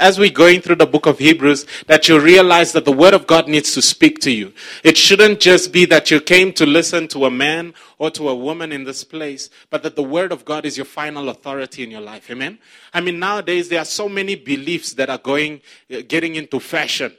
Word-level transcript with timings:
as 0.00 0.18
we're 0.18 0.30
going 0.30 0.62
through 0.62 0.76
the 0.76 0.86
book 0.86 1.06
of 1.06 1.18
Hebrews, 1.18 1.66
that 1.86 2.08
you 2.08 2.18
realize 2.18 2.72
that 2.72 2.86
the 2.86 2.92
word 2.92 3.14
of 3.14 3.26
God 3.26 3.46
needs 3.46 3.72
to 3.74 3.82
speak 3.82 4.18
to 4.20 4.30
you. 4.32 4.52
It 4.82 4.96
shouldn't 4.96 5.38
just 5.38 5.72
be 5.72 5.84
that 5.84 6.10
you 6.10 6.20
came 6.20 6.52
to 6.54 6.66
listen 6.66 7.06
to 7.08 7.26
a 7.26 7.30
man 7.30 7.74
or 7.98 8.10
to 8.12 8.30
a 8.30 8.34
woman 8.34 8.72
in 8.72 8.84
this 8.84 9.04
place, 9.04 9.50
but 9.68 9.82
that 9.82 9.94
the 9.94 10.02
word 10.02 10.32
of 10.32 10.44
God 10.44 10.64
is 10.64 10.76
your 10.76 10.86
final 10.86 11.28
authority 11.28 11.84
in 11.84 11.90
your 11.90 12.00
life. 12.00 12.30
Amen. 12.30 12.58
I 12.94 13.00
mean, 13.00 13.18
nowadays 13.18 13.68
there 13.68 13.80
are 13.80 13.84
so 13.84 14.08
many 14.08 14.34
beliefs 14.34 14.94
that 14.94 15.10
are 15.10 15.18
going, 15.18 15.60
uh, 15.92 16.00
getting 16.08 16.34
into 16.34 16.58
fashion 16.58 17.12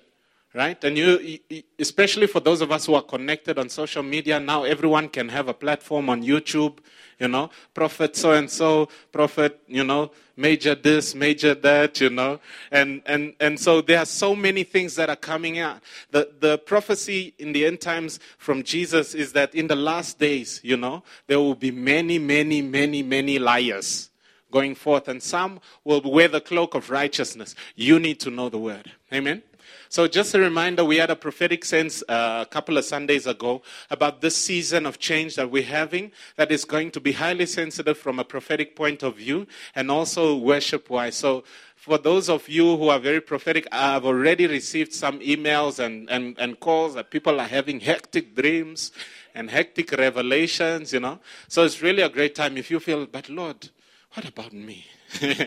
right? 0.53 0.83
And 0.83 0.97
you, 0.97 1.39
especially 1.79 2.27
for 2.27 2.39
those 2.39 2.61
of 2.61 2.71
us 2.71 2.85
who 2.85 2.93
are 2.95 3.01
connected 3.01 3.57
on 3.57 3.69
social 3.69 4.03
media, 4.03 4.39
now 4.39 4.63
everyone 4.63 5.07
can 5.09 5.29
have 5.29 5.47
a 5.47 5.53
platform 5.53 6.09
on 6.09 6.23
YouTube, 6.23 6.79
you 7.21 7.27
know, 7.27 7.51
prophet 7.75 8.15
so 8.15 8.31
and 8.31 8.49
so, 8.49 8.89
prophet, 9.11 9.61
you 9.67 9.83
know, 9.83 10.09
major 10.35 10.73
this, 10.73 11.13
major 11.13 11.53
that, 11.53 12.01
you 12.01 12.09
know, 12.09 12.39
and 12.71 13.03
and 13.05 13.35
and 13.39 13.59
so 13.59 13.79
there 13.79 13.99
are 13.99 14.07
so 14.07 14.35
many 14.35 14.63
things 14.63 14.95
that 14.95 15.07
are 15.07 15.15
coming 15.15 15.59
out. 15.59 15.81
The 16.09 16.31
the 16.39 16.57
prophecy 16.57 17.35
in 17.37 17.53
the 17.53 17.63
end 17.67 17.79
times 17.79 18.19
from 18.39 18.63
Jesus 18.63 19.13
is 19.13 19.33
that 19.33 19.53
in 19.53 19.67
the 19.67 19.75
last 19.75 20.17
days, 20.17 20.59
you 20.63 20.77
know, 20.77 21.03
there 21.27 21.37
will 21.37 21.53
be 21.53 21.69
many, 21.69 22.17
many, 22.17 22.63
many, 22.63 23.03
many 23.03 23.37
liars 23.37 24.09
going 24.51 24.73
forth, 24.73 25.07
and 25.07 25.21
some 25.21 25.59
will 25.83 26.01
wear 26.01 26.27
the 26.27 26.41
cloak 26.41 26.73
of 26.73 26.89
righteousness. 26.89 27.53
You 27.75 27.99
need 27.99 28.19
to 28.21 28.31
know 28.31 28.49
the 28.49 28.57
word. 28.57 28.91
Amen. 29.13 29.43
So, 29.91 30.07
just 30.07 30.33
a 30.33 30.39
reminder 30.39 30.85
we 30.85 30.95
had 30.95 31.09
a 31.09 31.17
prophetic 31.17 31.65
sense 31.65 32.01
uh, 32.07 32.45
a 32.47 32.49
couple 32.49 32.77
of 32.77 32.85
Sundays 32.85 33.27
ago 33.27 33.61
about 33.89 34.21
this 34.21 34.37
season 34.37 34.85
of 34.85 34.99
change 34.99 35.35
that 35.35 35.51
we're 35.51 35.63
having 35.63 36.13
that 36.37 36.49
is 36.49 36.63
going 36.63 36.91
to 36.91 37.01
be 37.01 37.11
highly 37.11 37.45
sensitive 37.45 37.97
from 37.97 38.17
a 38.17 38.23
prophetic 38.23 38.73
point 38.73 39.03
of 39.03 39.17
view 39.17 39.47
and 39.75 39.91
also 39.91 40.37
worship 40.37 40.89
wise. 40.89 41.15
So, 41.15 41.43
for 41.75 41.97
those 41.97 42.29
of 42.29 42.47
you 42.47 42.77
who 42.77 42.87
are 42.87 42.99
very 42.99 43.19
prophetic, 43.19 43.67
I've 43.69 44.05
already 44.05 44.47
received 44.47 44.93
some 44.93 45.19
emails 45.19 45.77
and, 45.77 46.09
and, 46.09 46.39
and 46.39 46.57
calls 46.57 46.93
that 46.93 47.11
people 47.11 47.41
are 47.41 47.47
having 47.49 47.81
hectic 47.81 48.33
dreams 48.33 48.93
and 49.35 49.51
hectic 49.51 49.91
revelations, 49.91 50.93
you 50.93 51.01
know. 51.01 51.19
So, 51.49 51.65
it's 51.65 51.81
really 51.81 52.01
a 52.01 52.07
great 52.07 52.33
time 52.33 52.55
if 52.55 52.71
you 52.71 52.79
feel, 52.79 53.07
but 53.07 53.27
Lord, 53.27 53.67
what 54.13 54.25
about 54.25 54.53
me? 54.53 54.85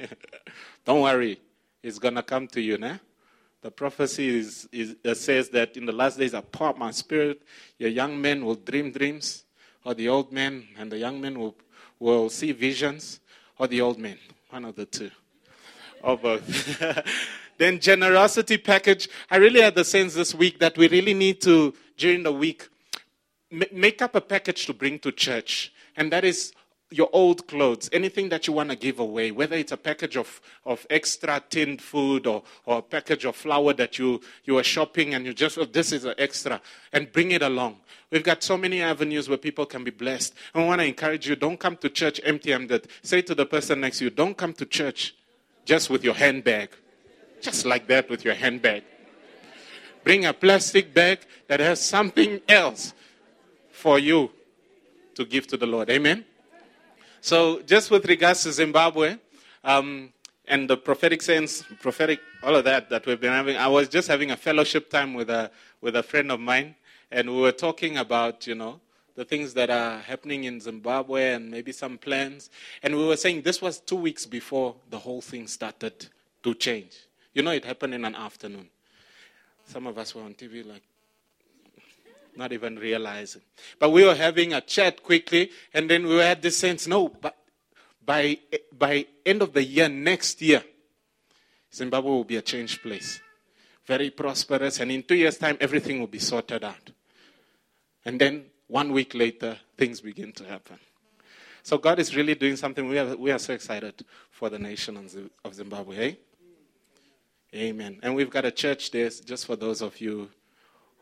Don't 0.84 1.00
worry, 1.00 1.40
it's 1.82 1.98
going 1.98 2.16
to 2.16 2.22
come 2.22 2.46
to 2.48 2.60
you, 2.60 2.76
nah? 2.76 2.98
The 3.64 3.70
prophecy 3.70 4.28
is, 4.28 4.68
is, 4.72 4.94
uh, 5.06 5.14
says 5.14 5.48
that 5.48 5.78
in 5.78 5.86
the 5.86 5.92
last 5.92 6.18
days 6.18 6.34
out 6.34 6.78
my 6.78 6.90
spirit. 6.90 7.40
Your 7.78 7.88
young 7.88 8.20
men 8.20 8.44
will 8.44 8.56
dream 8.56 8.92
dreams, 8.92 9.46
or 9.86 9.94
the 9.94 10.06
old 10.06 10.30
men 10.30 10.68
and 10.78 10.92
the 10.92 10.98
young 10.98 11.18
men 11.18 11.38
will, 11.38 11.56
will 11.98 12.28
see 12.28 12.52
visions, 12.52 13.20
or 13.58 13.66
the 13.66 13.80
old 13.80 13.98
men. 13.98 14.18
One 14.50 14.66
of 14.66 14.76
the 14.76 14.84
two. 14.84 15.10
Or 16.02 16.18
both. 16.18 16.44
then 17.58 17.80
generosity 17.80 18.58
package. 18.58 19.08
I 19.30 19.36
really 19.36 19.62
had 19.62 19.76
the 19.76 19.84
sense 19.86 20.12
this 20.12 20.34
week 20.34 20.58
that 20.58 20.76
we 20.76 20.86
really 20.88 21.14
need 21.14 21.40
to, 21.40 21.72
during 21.96 22.22
the 22.22 22.32
week, 22.32 22.68
make 23.50 24.02
up 24.02 24.14
a 24.14 24.20
package 24.20 24.66
to 24.66 24.74
bring 24.74 24.98
to 24.98 25.10
church. 25.10 25.72
And 25.96 26.12
that 26.12 26.22
is 26.22 26.52
your 26.94 27.10
old 27.12 27.48
clothes, 27.48 27.90
anything 27.92 28.28
that 28.28 28.46
you 28.46 28.52
want 28.52 28.70
to 28.70 28.76
give 28.76 29.00
away, 29.00 29.32
whether 29.32 29.56
it's 29.56 29.72
a 29.72 29.76
package 29.76 30.16
of, 30.16 30.40
of 30.64 30.86
extra 30.88 31.42
tinned 31.50 31.82
food 31.82 32.24
or, 32.24 32.44
or 32.66 32.78
a 32.78 32.82
package 32.82 33.24
of 33.24 33.34
flour 33.34 33.72
that 33.72 33.98
you, 33.98 34.20
you 34.44 34.56
are 34.58 34.62
shopping 34.62 35.12
and 35.12 35.26
you 35.26 35.34
just, 35.34 35.58
oh, 35.58 35.64
this 35.64 35.90
is 35.90 36.04
an 36.04 36.14
extra, 36.18 36.60
and 36.92 37.10
bring 37.12 37.32
it 37.32 37.42
along. 37.42 37.76
We've 38.10 38.22
got 38.22 38.44
so 38.44 38.56
many 38.56 38.80
avenues 38.80 39.28
where 39.28 39.38
people 39.38 39.66
can 39.66 39.82
be 39.82 39.90
blessed. 39.90 40.34
I 40.54 40.64
want 40.64 40.80
to 40.82 40.86
encourage 40.86 41.28
you 41.28 41.34
don't 41.34 41.58
come 41.58 41.76
to 41.78 41.90
church 41.90 42.20
empty 42.22 42.52
handed. 42.52 42.86
Say 43.02 43.22
to 43.22 43.34
the 43.34 43.44
person 43.44 43.80
next 43.80 43.98
to 43.98 44.04
you, 44.04 44.10
don't 44.10 44.36
come 44.36 44.52
to 44.52 44.64
church 44.64 45.16
just 45.64 45.90
with 45.90 46.04
your 46.04 46.14
handbag. 46.14 46.70
Just 47.40 47.66
like 47.66 47.88
that 47.88 48.08
with 48.08 48.24
your 48.24 48.34
handbag. 48.34 48.84
Bring 50.04 50.26
a 50.26 50.32
plastic 50.32 50.94
bag 50.94 51.20
that 51.48 51.58
has 51.58 51.80
something 51.80 52.40
else 52.48 52.94
for 53.72 53.98
you 53.98 54.30
to 55.16 55.24
give 55.24 55.48
to 55.48 55.56
the 55.56 55.66
Lord. 55.66 55.90
Amen? 55.90 56.24
So, 57.24 57.62
just 57.62 57.90
with 57.90 58.04
regards 58.04 58.42
to 58.42 58.52
Zimbabwe 58.52 59.16
um, 59.64 60.12
and 60.46 60.68
the 60.68 60.76
prophetic 60.76 61.22
sense, 61.22 61.62
prophetic, 61.80 62.20
all 62.42 62.54
of 62.54 62.64
that 62.64 62.90
that 62.90 63.06
we've 63.06 63.18
been 63.18 63.32
having, 63.32 63.56
I 63.56 63.66
was 63.66 63.88
just 63.88 64.08
having 64.08 64.30
a 64.30 64.36
fellowship 64.36 64.90
time 64.90 65.14
with 65.14 65.30
a, 65.30 65.50
with 65.80 65.96
a 65.96 66.02
friend 66.02 66.30
of 66.30 66.38
mine, 66.38 66.74
and 67.10 67.34
we 67.34 67.40
were 67.40 67.50
talking 67.50 67.96
about, 67.96 68.46
you 68.46 68.54
know, 68.54 68.78
the 69.14 69.24
things 69.24 69.54
that 69.54 69.70
are 69.70 70.00
happening 70.00 70.44
in 70.44 70.60
Zimbabwe 70.60 71.32
and 71.32 71.50
maybe 71.50 71.72
some 71.72 71.96
plans. 71.96 72.50
And 72.82 72.94
we 72.94 73.06
were 73.06 73.16
saying 73.16 73.40
this 73.40 73.62
was 73.62 73.80
two 73.80 73.96
weeks 73.96 74.26
before 74.26 74.74
the 74.90 74.98
whole 74.98 75.22
thing 75.22 75.46
started 75.46 76.06
to 76.42 76.54
change. 76.54 76.94
You 77.32 77.42
know, 77.42 77.52
it 77.52 77.64
happened 77.64 77.94
in 77.94 78.04
an 78.04 78.16
afternoon. 78.16 78.68
Some 79.64 79.86
of 79.86 79.96
us 79.96 80.14
were 80.14 80.24
on 80.24 80.34
TV 80.34 80.62
like, 80.62 80.82
not 82.36 82.52
even 82.52 82.76
realizing. 82.76 83.42
But 83.78 83.90
we 83.90 84.04
were 84.04 84.14
having 84.14 84.52
a 84.52 84.60
chat 84.60 85.02
quickly, 85.02 85.50
and 85.72 85.88
then 85.88 86.06
we 86.06 86.16
had 86.16 86.42
this 86.42 86.56
sense 86.56 86.86
no, 86.86 87.08
but 87.08 87.36
by, 88.04 88.38
by 88.76 89.06
end 89.24 89.42
of 89.42 89.52
the 89.52 89.62
year, 89.62 89.88
next 89.88 90.40
year, 90.42 90.62
Zimbabwe 91.72 92.10
will 92.10 92.24
be 92.24 92.36
a 92.36 92.42
changed 92.42 92.82
place. 92.82 93.20
Very 93.86 94.10
prosperous, 94.10 94.80
and 94.80 94.90
in 94.90 95.02
two 95.02 95.16
years' 95.16 95.38
time, 95.38 95.56
everything 95.60 96.00
will 96.00 96.06
be 96.06 96.18
sorted 96.18 96.64
out. 96.64 96.90
And 98.04 98.20
then 98.20 98.46
one 98.66 98.92
week 98.92 99.14
later, 99.14 99.58
things 99.76 100.00
begin 100.00 100.32
to 100.32 100.44
happen. 100.44 100.78
So 101.62 101.78
God 101.78 101.98
is 101.98 102.14
really 102.14 102.34
doing 102.34 102.56
something. 102.56 102.86
We 102.88 102.98
are, 102.98 103.16
we 103.16 103.30
are 103.30 103.38
so 103.38 103.54
excited 103.54 104.04
for 104.30 104.50
the 104.50 104.58
nation 104.58 104.98
of 105.44 105.54
Zimbabwe. 105.54 106.10
Eh? 106.10 106.14
Amen. 107.54 108.00
And 108.02 108.14
we've 108.14 108.28
got 108.28 108.44
a 108.44 108.50
church 108.50 108.90
there 108.90 109.08
just 109.08 109.46
for 109.46 109.56
those 109.56 109.80
of 109.80 109.98
you 110.00 110.28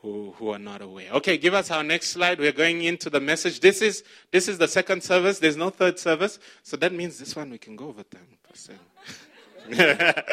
who, 0.03 0.35
who 0.37 0.51
are 0.51 0.59
not 0.59 0.83
aware. 0.83 1.11
Okay, 1.13 1.39
give 1.39 1.55
us 1.55 1.71
our 1.71 1.85
next 1.85 2.11
slide. 2.11 2.41
We're 2.41 2.53
going 2.53 2.83
into 2.83 3.09
the 3.09 3.21
message. 3.21 3.61
This 3.61 3.81
is 3.81 4.03
this 4.33 4.49
is 4.49 4.59
the 4.59 4.67
second 4.67 5.03
service. 5.03 5.39
There's 5.39 5.57
no 5.57 5.71
third 5.71 5.99
service. 5.99 6.41
So 6.65 6.77
that 6.79 6.93
means 6.93 7.19
this 7.19 7.37
one 7.37 7.51
we 7.51 7.59
can 7.59 7.77
go 7.77 7.89
over 7.89 8.03
time. 8.03 8.27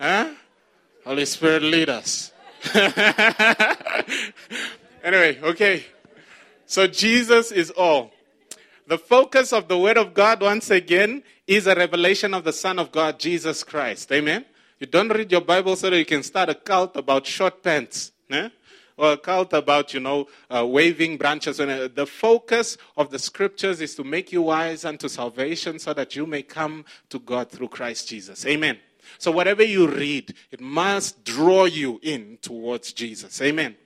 huh? 0.00 0.30
Holy 1.04 1.26
Spirit 1.26 1.62
lead 1.62 1.90
us. 1.90 2.32
anyway, 5.04 5.38
okay. 5.42 5.84
So 6.64 6.86
Jesus 6.86 7.52
is 7.52 7.70
all. 7.70 8.10
The 8.86 8.98
focus 8.98 9.52
of 9.52 9.68
the 9.68 9.78
Word 9.78 9.98
of 9.98 10.14
God, 10.14 10.40
once 10.40 10.70
again, 10.70 11.22
is 11.46 11.66
a 11.66 11.74
revelation 11.74 12.32
of 12.32 12.44
the 12.44 12.54
Son 12.54 12.78
of 12.78 12.90
God, 12.90 13.18
Jesus 13.20 13.62
Christ. 13.62 14.10
Amen? 14.10 14.46
You 14.80 14.86
don't 14.86 15.10
read 15.10 15.30
your 15.30 15.42
Bible 15.42 15.76
so 15.76 15.90
that 15.90 15.98
you 15.98 16.06
can 16.06 16.22
start 16.22 16.48
a 16.48 16.54
cult 16.54 16.96
about 16.96 17.26
short 17.26 17.62
pants. 17.62 18.12
Eh? 18.30 18.48
Or 18.96 19.12
a 19.12 19.16
cult 19.16 19.52
about, 19.52 19.94
you 19.94 20.00
know, 20.00 20.26
uh, 20.50 20.66
waving 20.66 21.18
branches. 21.18 21.60
And 21.60 21.70
uh, 21.70 21.88
the 21.94 22.06
focus 22.06 22.76
of 22.96 23.10
the 23.10 23.18
scriptures 23.18 23.80
is 23.80 23.94
to 23.94 24.04
make 24.04 24.32
you 24.32 24.42
wise 24.42 24.84
unto 24.84 25.08
salvation 25.08 25.78
so 25.78 25.94
that 25.94 26.16
you 26.16 26.26
may 26.26 26.42
come 26.42 26.84
to 27.10 27.18
God 27.20 27.50
through 27.50 27.68
Christ 27.68 28.08
Jesus. 28.08 28.44
Amen. 28.44 28.78
So 29.18 29.30
whatever 29.30 29.62
you 29.62 29.88
read, 29.88 30.34
it 30.50 30.60
must 30.60 31.24
draw 31.24 31.64
you 31.64 32.00
in 32.02 32.38
towards 32.42 32.92
Jesus. 32.92 33.40
Amen. 33.40 33.76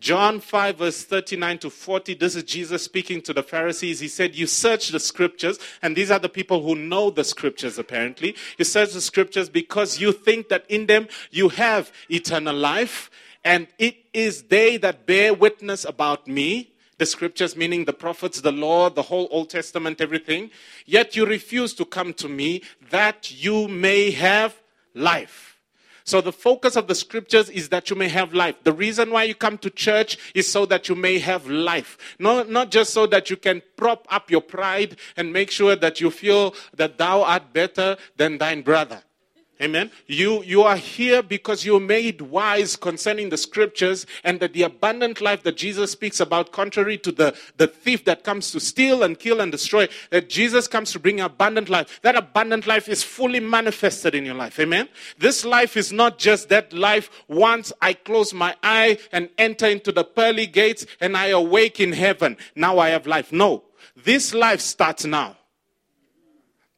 John 0.00 0.38
5, 0.38 0.78
verse 0.78 1.02
39 1.02 1.58
to 1.58 1.70
40, 1.70 2.14
this 2.14 2.36
is 2.36 2.44
Jesus 2.44 2.84
speaking 2.84 3.20
to 3.22 3.32
the 3.32 3.42
Pharisees. 3.42 3.98
He 3.98 4.06
said, 4.06 4.36
You 4.36 4.46
search 4.46 4.90
the 4.90 5.00
scriptures, 5.00 5.58
and 5.82 5.96
these 5.96 6.12
are 6.12 6.20
the 6.20 6.28
people 6.28 6.62
who 6.62 6.76
know 6.76 7.10
the 7.10 7.24
scriptures 7.24 7.78
apparently. 7.78 8.36
You 8.58 8.64
search 8.64 8.92
the 8.92 9.00
scriptures 9.00 9.48
because 9.48 9.98
you 9.98 10.12
think 10.12 10.50
that 10.50 10.64
in 10.68 10.86
them 10.86 11.08
you 11.32 11.48
have 11.48 11.92
eternal 12.08 12.54
life, 12.54 13.10
and 13.44 13.66
it 13.78 13.96
is 14.12 14.44
they 14.44 14.76
that 14.78 15.06
bear 15.06 15.34
witness 15.34 15.84
about 15.84 16.26
me, 16.26 16.72
the 16.98 17.06
scriptures, 17.06 17.56
meaning 17.56 17.84
the 17.84 17.92
prophets, 17.92 18.40
the 18.40 18.52
law, 18.52 18.90
the 18.90 19.02
whole 19.02 19.28
Old 19.30 19.50
Testament, 19.50 20.00
everything. 20.00 20.50
Yet 20.84 21.14
you 21.16 21.24
refuse 21.24 21.72
to 21.74 21.84
come 21.84 22.12
to 22.14 22.28
me 22.28 22.62
that 22.90 23.42
you 23.42 23.68
may 23.68 24.10
have 24.10 24.60
life. 24.94 25.58
So 26.08 26.22
the 26.22 26.32
focus 26.32 26.74
of 26.74 26.88
the 26.88 26.94
scriptures 26.94 27.50
is 27.50 27.68
that 27.68 27.90
you 27.90 27.96
may 27.96 28.08
have 28.08 28.32
life. 28.32 28.56
The 28.64 28.72
reason 28.72 29.10
why 29.10 29.24
you 29.24 29.34
come 29.34 29.58
to 29.58 29.68
church 29.68 30.16
is 30.34 30.50
so 30.50 30.64
that 30.64 30.88
you 30.88 30.94
may 30.94 31.18
have 31.18 31.46
life. 31.46 32.16
Not, 32.18 32.48
not 32.48 32.70
just 32.70 32.94
so 32.94 33.06
that 33.08 33.28
you 33.28 33.36
can 33.36 33.60
prop 33.76 34.06
up 34.10 34.30
your 34.30 34.40
pride 34.40 34.96
and 35.18 35.34
make 35.34 35.50
sure 35.50 35.76
that 35.76 36.00
you 36.00 36.10
feel 36.10 36.54
that 36.74 36.96
thou 36.96 37.22
art 37.22 37.52
better 37.52 37.98
than 38.16 38.38
thine 38.38 38.62
brother. 38.62 39.02
Amen. 39.60 39.90
You, 40.06 40.44
you 40.44 40.62
are 40.62 40.76
here 40.76 41.20
because 41.20 41.66
you're 41.66 41.80
made 41.80 42.20
wise 42.20 42.76
concerning 42.76 43.30
the 43.30 43.36
scriptures 43.36 44.06
and 44.22 44.38
that 44.38 44.52
the 44.52 44.62
abundant 44.62 45.20
life 45.20 45.42
that 45.42 45.56
Jesus 45.56 45.90
speaks 45.90 46.20
about, 46.20 46.52
contrary 46.52 46.96
to 46.98 47.10
the, 47.10 47.36
the 47.56 47.66
thief 47.66 48.04
that 48.04 48.22
comes 48.22 48.52
to 48.52 48.60
steal 48.60 49.02
and 49.02 49.18
kill 49.18 49.40
and 49.40 49.50
destroy, 49.50 49.88
that 50.10 50.28
Jesus 50.28 50.68
comes 50.68 50.92
to 50.92 51.00
bring 51.00 51.20
abundant 51.20 51.68
life. 51.68 52.00
That 52.02 52.14
abundant 52.14 52.68
life 52.68 52.88
is 52.88 53.02
fully 53.02 53.40
manifested 53.40 54.14
in 54.14 54.24
your 54.24 54.36
life. 54.36 54.60
Amen. 54.60 54.88
This 55.18 55.44
life 55.44 55.76
is 55.76 55.92
not 55.92 56.18
just 56.18 56.48
that 56.50 56.72
life 56.72 57.10
once 57.26 57.72
I 57.82 57.94
close 57.94 58.32
my 58.32 58.54
eye 58.62 58.98
and 59.10 59.28
enter 59.38 59.66
into 59.66 59.90
the 59.90 60.04
pearly 60.04 60.46
gates 60.46 60.86
and 61.00 61.16
I 61.16 61.26
awake 61.28 61.80
in 61.80 61.92
heaven. 61.92 62.36
Now 62.54 62.78
I 62.78 62.90
have 62.90 63.08
life. 63.08 63.32
No. 63.32 63.64
This 63.96 64.32
life 64.32 64.60
starts 64.60 65.04
now. 65.04 65.36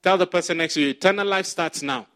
Tell 0.03 0.17
the 0.17 0.27
person 0.27 0.56
next 0.56 0.75
to 0.75 0.81
you, 0.81 0.88
eternal 0.88 1.27
life 1.27 1.44
starts 1.44 1.82
now. 1.82 2.06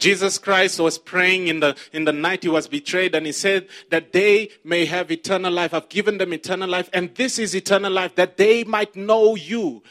Jesus 0.00 0.38
Christ 0.38 0.80
was 0.80 0.98
praying 0.98 1.46
in 1.46 1.60
the, 1.60 1.76
in 1.92 2.04
the 2.04 2.12
night 2.12 2.42
he 2.42 2.48
was 2.48 2.66
betrayed, 2.66 3.14
and 3.14 3.26
he 3.26 3.32
said 3.32 3.68
that 3.90 4.12
they 4.12 4.50
may 4.64 4.86
have 4.86 5.10
eternal 5.12 5.52
life. 5.52 5.72
I've 5.72 5.88
given 5.88 6.18
them 6.18 6.32
eternal 6.32 6.68
life, 6.68 6.90
and 6.92 7.14
this 7.14 7.38
is 7.38 7.54
eternal 7.54 7.92
life, 7.92 8.16
that 8.16 8.36
they 8.36 8.64
might 8.64 8.96
know 8.96 9.36
you. 9.36 9.82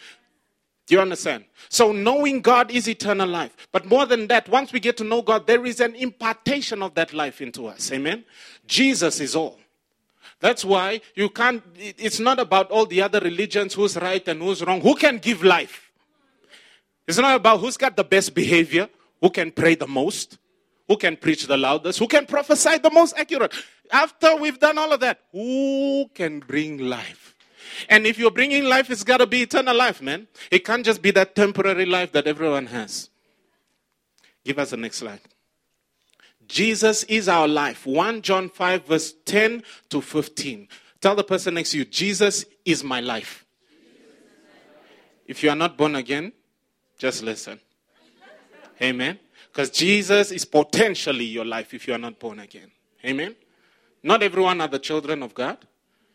Do 0.87 0.95
you 0.95 1.01
understand? 1.01 1.45
So, 1.69 1.91
knowing 1.91 2.41
God 2.41 2.71
is 2.71 2.89
eternal 2.89 3.29
life. 3.29 3.55
But 3.71 3.85
more 3.85 4.07
than 4.07 4.25
that, 4.27 4.49
once 4.49 4.73
we 4.73 4.79
get 4.79 4.97
to 4.97 5.03
know 5.03 5.21
God, 5.21 5.45
there 5.45 5.63
is 5.65 5.79
an 5.79 5.93
impartation 5.93 6.81
of 6.81 6.95
that 6.95 7.13
life 7.13 7.41
into 7.41 7.67
us. 7.67 7.91
Amen? 7.91 8.25
Jesus 8.65 9.19
is 9.19 9.35
all. 9.35 9.59
That's 10.39 10.65
why 10.65 11.01
you 11.15 11.29
can't, 11.29 11.61
it's 11.77 12.19
not 12.19 12.39
about 12.39 12.71
all 12.71 12.85
the 12.85 13.01
other 13.01 13.19
religions 13.19 13.73
who's 13.73 13.97
right 13.97 14.25
and 14.27 14.41
who's 14.41 14.63
wrong. 14.63 14.81
Who 14.81 14.95
can 14.95 15.17
give 15.17 15.43
life? 15.43 15.91
It's 17.07 17.17
not 17.17 17.35
about 17.35 17.59
who's 17.59 17.77
got 17.77 17.95
the 17.95 18.03
best 18.03 18.33
behavior. 18.33 18.89
Who 19.21 19.29
can 19.29 19.51
pray 19.51 19.75
the 19.75 19.87
most? 19.87 20.37
Who 20.87 20.97
can 20.97 21.17
preach 21.17 21.45
the 21.45 21.57
loudest? 21.57 21.99
Who 21.99 22.07
can 22.07 22.25
prophesy 22.25 22.77
the 22.79 22.89
most 22.89 23.15
accurate? 23.17 23.53
After 23.91 24.35
we've 24.35 24.59
done 24.59 24.77
all 24.77 24.91
of 24.91 24.99
that, 25.01 25.19
who 25.31 26.09
can 26.13 26.39
bring 26.39 26.77
life? 26.79 27.35
And 27.87 28.07
if 28.07 28.17
you're 28.17 28.31
bringing 28.31 28.65
life, 28.65 28.89
it's 28.89 29.03
got 29.03 29.17
to 29.17 29.27
be 29.27 29.43
eternal 29.43 29.75
life, 29.75 30.01
man. 30.01 30.27
It 30.49 30.65
can't 30.65 30.83
just 30.83 31.01
be 31.01 31.11
that 31.11 31.35
temporary 31.35 31.85
life 31.85 32.11
that 32.13 32.27
everyone 32.27 32.65
has. 32.67 33.09
Give 34.43 34.57
us 34.57 34.71
the 34.71 34.77
next 34.77 34.97
slide. 34.97 35.21
Jesus 36.47 37.03
is 37.03 37.29
our 37.29 37.47
life. 37.47 37.85
1 37.85 38.23
John 38.23 38.49
5, 38.49 38.85
verse 38.87 39.13
10 39.25 39.63
to 39.89 40.01
15. 40.01 40.67
Tell 40.99 41.15
the 41.15 41.23
person 41.23 41.53
next 41.53 41.71
to 41.71 41.77
you, 41.77 41.85
Jesus 41.85 42.45
is 42.65 42.83
my 42.83 42.99
life. 42.99 43.45
If 45.27 45.43
you 45.43 45.51
are 45.51 45.55
not 45.55 45.77
born 45.77 45.95
again, 45.95 46.33
just 46.97 47.21
listen. 47.21 47.59
Amen. 48.81 49.19
Because 49.51 49.69
Jesus 49.69 50.31
is 50.31 50.45
potentially 50.45 51.25
your 51.25 51.45
life 51.45 51.73
if 51.73 51.87
you 51.87 51.93
are 51.93 51.99
not 51.99 52.19
born 52.19 52.39
again. 52.39 52.71
Amen. 53.05 53.35
Not 54.03 54.23
everyone 54.23 54.61
are 54.61 54.67
the 54.67 54.79
children 54.79 55.23
of 55.23 55.33
God. 55.33 55.57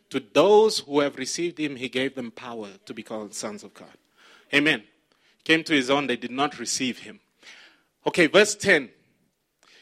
To 0.09 0.19
those 0.19 0.79
who 0.79 0.99
have 1.01 1.17
received 1.17 1.59
him, 1.59 1.75
he 1.75 1.89
gave 1.89 2.15
them 2.15 2.31
power 2.31 2.69
to 2.85 2.93
be 2.93 3.03
called 3.03 3.33
sons 3.33 3.63
of 3.63 3.73
God. 3.73 3.97
Amen. 4.53 4.83
Came 5.43 5.63
to 5.63 5.73
his 5.73 5.89
own, 5.89 6.07
they 6.07 6.15
did 6.15 6.31
not 6.31 6.59
receive 6.59 6.99
him. 6.99 7.19
Okay, 8.07 8.27
verse 8.27 8.55
10. 8.55 8.89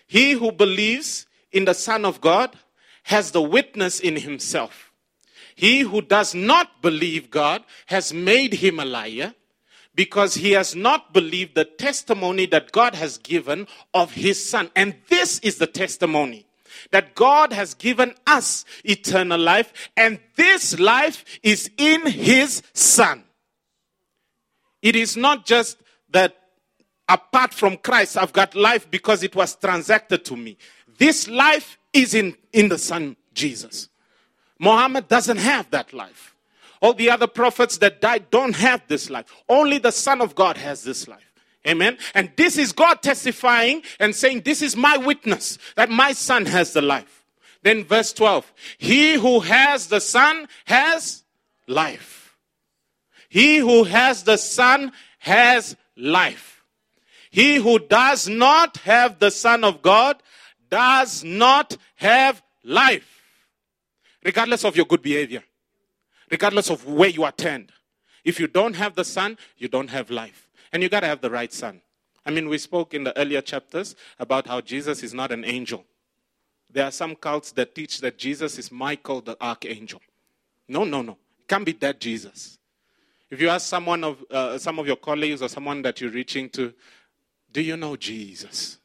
He 0.08 0.32
who 0.32 0.52
believes 0.52 1.26
in 1.52 1.66
the 1.66 1.74
Son 1.74 2.06
of 2.06 2.22
God 2.22 2.58
has 3.04 3.32
the 3.32 3.42
witness 3.42 4.00
in 4.00 4.18
himself. 4.18 4.92
He 5.56 5.82
who 5.82 6.02
does 6.02 6.34
not 6.34 6.82
believe 6.82 7.30
God 7.30 7.64
has 7.88 8.14
made 8.14 8.56
him 8.56 8.80
a 8.80 8.86
liar 8.86 9.36
because 9.96 10.36
he 10.36 10.52
has 10.52 10.76
not 10.76 11.14
believed 11.14 11.56
the 11.56 11.66
testimony 11.66 12.46
that 12.48 12.72
God 12.72 12.96
has 12.96 13.18
given 13.18 13.68
of 13.94 14.14
his 14.14 14.44
son. 14.44 14.72
And 14.76 14.96
this 15.10 15.40
is 15.40 15.58
the 15.58 15.68
testimony 15.68 16.46
that 16.92 17.16
God 17.16 17.54
has 17.54 17.74
given 17.74 18.14
us 18.28 18.66
eternal 18.84 19.40
life, 19.40 19.90
and 19.96 20.20
this 20.36 20.80
life 20.80 21.24
is 21.42 21.70
in 21.78 22.06
his 22.06 22.62
son. 22.74 23.24
It 24.82 24.96
is 24.96 25.16
not 25.16 25.46
just 25.46 25.78
that 26.10 26.36
apart 27.08 27.54
from 27.54 27.78
Christ, 27.78 28.18
I've 28.18 28.34
got 28.34 28.56
life 28.56 28.90
because 28.90 29.24
it 29.24 29.36
was 29.36 29.56
transacted 29.56 30.26
to 30.26 30.36
me. 30.36 30.58
This 30.98 31.28
life 31.28 31.78
is 31.94 32.14
in, 32.14 32.36
in 32.52 32.70
the 32.70 32.78
son 32.78 33.16
Jesus. 33.34 33.90
Muhammad 34.60 35.08
doesn't 35.08 35.38
have 35.38 35.70
that 35.72 35.94
life. 35.94 36.33
All 36.84 36.94
the 36.94 37.10
other 37.10 37.28
prophets 37.28 37.78
that 37.78 38.02
died 38.02 38.30
don't 38.30 38.58
have 38.58 38.86
this 38.90 39.10
life. 39.10 39.34
Only 39.48 39.78
the 39.78 39.94
Son 39.94 40.20
of 40.20 40.36
God 40.36 40.58
has 40.58 40.84
this 40.84 41.08
life. 41.08 41.34
Amen. 41.66 41.98
And 42.14 42.30
this 42.36 42.58
is 42.58 42.74
God 42.74 43.02
testifying 43.02 43.84
and 44.02 44.14
saying, 44.14 44.42
This 44.42 44.62
is 44.62 44.76
my 44.76 44.98
witness 44.98 45.58
that 45.78 45.90
my 45.90 46.12
Son 46.12 46.46
has 46.46 46.74
the 46.74 46.82
life. 46.82 47.24
Then, 47.62 47.86
verse 47.86 48.12
12 48.12 48.52
He 48.78 49.14
who 49.14 49.40
has 49.40 49.88
the 49.88 50.02
Son 50.02 50.50
has 50.66 51.24
life. 51.68 52.38
He 53.30 53.60
who 53.60 53.86
has 53.86 54.24
the 54.24 54.38
Son 54.38 54.92
has 55.20 55.78
life. 55.96 56.66
He 57.32 57.56
who 57.56 57.80
does 57.80 58.28
not 58.28 58.76
have 58.80 59.20
the 59.20 59.32
Son 59.32 59.64
of 59.64 59.82
God 59.82 60.22
does 60.70 61.24
not 61.24 61.78
have 61.96 62.44
life, 62.62 63.24
regardless 64.26 64.66
of 64.66 64.76
your 64.76 64.86
good 64.86 65.02
behavior 65.02 65.44
regardless 66.34 66.72
of 66.72 66.84
where 66.88 67.10
you 67.10 67.24
attend. 67.26 67.72
If 68.24 68.40
you 68.40 68.48
don't 68.48 68.76
have 68.76 68.96
the 68.96 69.06
Son, 69.06 69.38
you 69.56 69.68
don't 69.68 69.92
have 69.92 70.10
life. 70.10 70.50
And 70.72 70.82
you 70.82 70.90
got 70.90 71.02
to 71.02 71.08
have 71.08 71.22
the 71.22 71.30
right 71.30 71.54
Son. 71.54 71.80
I 72.26 72.32
mean, 72.32 72.50
we 72.50 72.58
spoke 72.58 72.96
in 72.96 73.04
the 73.04 73.16
earlier 73.16 73.40
chapters 73.40 73.96
about 74.18 74.48
how 74.48 74.60
Jesus 74.60 75.04
is 75.04 75.14
not 75.14 75.32
an 75.32 75.46
angel. 75.46 75.86
There 76.72 76.86
are 76.86 76.92
some 76.92 77.14
cults 77.16 77.52
that 77.52 77.76
teach 77.76 78.02
that 78.02 78.18
Jesus 78.18 78.58
is 78.58 78.72
Michael 78.72 79.22
the 79.22 79.38
archangel. 79.40 80.02
No, 80.68 80.84
no, 80.84 81.04
no. 81.04 81.18
It 81.40 81.48
can't 81.48 81.68
be 81.68 81.74
that 81.74 82.00
Jesus. 82.00 82.58
If 83.30 83.40
you 83.40 83.50
ask 83.50 83.68
someone 83.68 84.04
of 84.04 84.26
uh, 84.32 84.58
some 84.58 84.80
of 84.80 84.88
your 84.88 84.96
colleagues 84.96 85.44
or 85.44 85.50
someone 85.50 85.84
that 85.84 86.02
you're 86.02 86.10
reaching 86.10 86.50
to, 86.52 86.74
do 87.52 87.62
you 87.62 87.78
know 87.78 87.96
Jesus? 87.96 88.80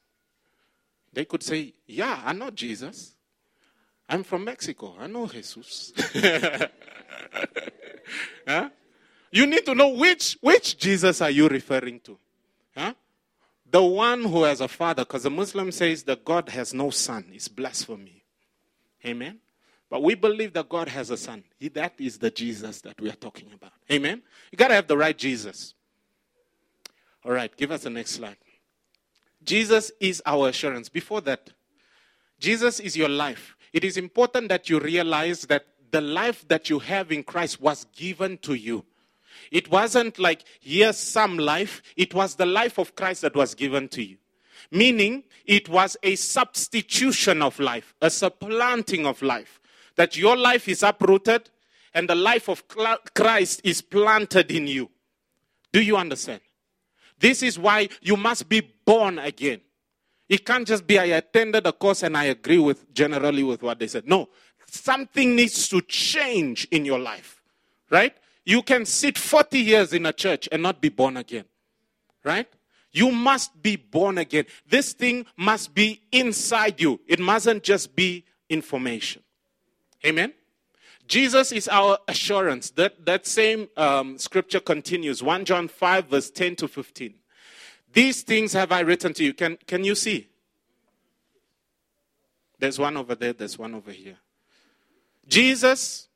They 1.14 1.24
could 1.24 1.42
say, 1.42 1.72
Yeah, 1.86 2.20
I 2.26 2.34
know 2.34 2.50
Jesus. 2.50 3.14
I'm 4.08 4.22
from 4.24 4.44
Mexico. 4.44 4.96
I 4.98 5.06
know 5.06 5.26
Jesus. 5.26 5.92
huh? 8.46 8.70
You 9.30 9.46
need 9.46 9.66
to 9.66 9.74
know 9.74 9.88
which, 9.88 10.38
which 10.40 10.78
Jesus 10.78 11.20
are 11.20 11.30
you 11.30 11.48
referring 11.48 12.00
to? 12.00 12.18
Huh? 12.74 12.94
The 13.70 13.82
one 13.82 14.22
who 14.22 14.44
has 14.44 14.62
a 14.62 14.68
father, 14.68 15.04
because 15.04 15.24
the 15.24 15.30
Muslim 15.30 15.70
says 15.72 16.04
that 16.04 16.24
God 16.24 16.48
has 16.48 16.72
no 16.72 16.88
son. 16.88 17.26
It's 17.32 17.48
blasphemy. 17.48 18.24
Amen? 19.04 19.40
But 19.90 20.02
we 20.02 20.14
believe 20.14 20.54
that 20.54 20.68
God 20.68 20.88
has 20.88 21.10
a 21.10 21.16
son. 21.16 21.44
He, 21.58 21.68
that 21.68 21.94
is 21.98 22.18
the 22.18 22.30
Jesus 22.30 22.80
that 22.82 22.98
we 23.00 23.10
are 23.10 23.16
talking 23.16 23.50
about. 23.52 23.72
Amen? 23.90 24.22
You 24.50 24.56
got 24.56 24.68
to 24.68 24.74
have 24.74 24.86
the 24.86 24.96
right 24.96 25.16
Jesus. 25.16 25.74
All 27.24 27.32
right, 27.32 27.54
give 27.56 27.70
us 27.70 27.82
the 27.82 27.90
next 27.90 28.12
slide. 28.12 28.36
Jesus 29.44 29.92
is 30.00 30.22
our 30.24 30.48
assurance. 30.48 30.88
Before 30.88 31.20
that, 31.22 31.50
Jesus 32.38 32.80
is 32.80 32.96
your 32.96 33.08
life. 33.08 33.56
It 33.72 33.84
is 33.84 33.96
important 33.96 34.48
that 34.48 34.68
you 34.68 34.80
realize 34.80 35.42
that 35.42 35.66
the 35.90 36.00
life 36.00 36.46
that 36.48 36.68
you 36.68 36.78
have 36.80 37.12
in 37.12 37.22
Christ 37.22 37.60
was 37.60 37.86
given 37.96 38.38
to 38.38 38.54
you. 38.54 38.84
It 39.50 39.70
wasn't 39.70 40.18
like, 40.18 40.44
here's 40.60 40.96
some 40.96 41.38
life. 41.38 41.82
It 41.96 42.12
was 42.14 42.34
the 42.34 42.46
life 42.46 42.78
of 42.78 42.94
Christ 42.94 43.22
that 43.22 43.36
was 43.36 43.54
given 43.54 43.88
to 43.88 44.02
you. 44.02 44.16
Meaning, 44.70 45.24
it 45.46 45.68
was 45.68 45.96
a 46.02 46.16
substitution 46.16 47.40
of 47.40 47.58
life, 47.58 47.94
a 48.02 48.10
supplanting 48.10 49.06
of 49.06 49.22
life. 49.22 49.60
That 49.96 50.16
your 50.16 50.36
life 50.36 50.68
is 50.68 50.82
uprooted 50.82 51.50
and 51.94 52.08
the 52.08 52.14
life 52.14 52.48
of 52.48 52.64
Christ 52.68 53.60
is 53.64 53.80
planted 53.80 54.50
in 54.50 54.66
you. 54.66 54.90
Do 55.72 55.82
you 55.82 55.96
understand? 55.96 56.40
This 57.18 57.42
is 57.42 57.58
why 57.58 57.88
you 58.00 58.16
must 58.16 58.48
be 58.48 58.60
born 58.60 59.18
again. 59.18 59.60
It 60.28 60.44
can't 60.44 60.66
just 60.66 60.86
be 60.86 60.98
I 60.98 61.06
attended 61.06 61.66
a 61.66 61.72
course 61.72 62.02
and 62.02 62.16
I 62.16 62.24
agree 62.24 62.58
with 62.58 62.92
generally 62.92 63.42
with 63.42 63.62
what 63.62 63.78
they 63.78 63.86
said. 63.86 64.06
No, 64.06 64.28
something 64.66 65.34
needs 65.34 65.68
to 65.68 65.80
change 65.82 66.68
in 66.70 66.84
your 66.84 66.98
life, 66.98 67.40
right? 67.90 68.14
You 68.44 68.62
can 68.62 68.84
sit 68.84 69.18
40 69.18 69.58
years 69.58 69.92
in 69.92 70.06
a 70.06 70.12
church 70.12 70.48
and 70.52 70.62
not 70.62 70.80
be 70.80 70.88
born 70.90 71.16
again, 71.16 71.44
right? 72.24 72.48
You 72.92 73.10
must 73.10 73.62
be 73.62 73.76
born 73.76 74.18
again. 74.18 74.46
This 74.68 74.92
thing 74.92 75.26
must 75.36 75.74
be 75.74 76.02
inside 76.12 76.80
you. 76.80 77.00
It 77.06 77.20
mustn't 77.20 77.62
just 77.62 77.94
be 77.94 78.24
information. 78.48 79.22
Amen? 80.04 80.32
Jesus 81.06 81.52
is 81.52 81.68
our 81.68 81.98
assurance. 82.06 82.70
That, 82.70 83.04
that 83.06 83.26
same 83.26 83.68
um, 83.76 84.18
scripture 84.18 84.60
continues 84.60 85.22
1 85.22 85.44
John 85.46 85.68
5, 85.68 86.06
verse 86.06 86.30
10 86.30 86.56
to 86.56 86.68
15. 86.68 87.14
These 87.92 88.22
things 88.22 88.52
have 88.52 88.72
I 88.72 88.80
written 88.80 89.12
to 89.14 89.24
you. 89.24 89.34
Can, 89.34 89.58
can 89.66 89.84
you 89.84 89.94
see? 89.94 90.28
There's 92.58 92.78
one 92.78 92.96
over 92.96 93.14
there, 93.14 93.32
there's 93.32 93.58
one 93.58 93.74
over 93.74 93.90
here. 93.90 94.16
Jesus 95.26 96.08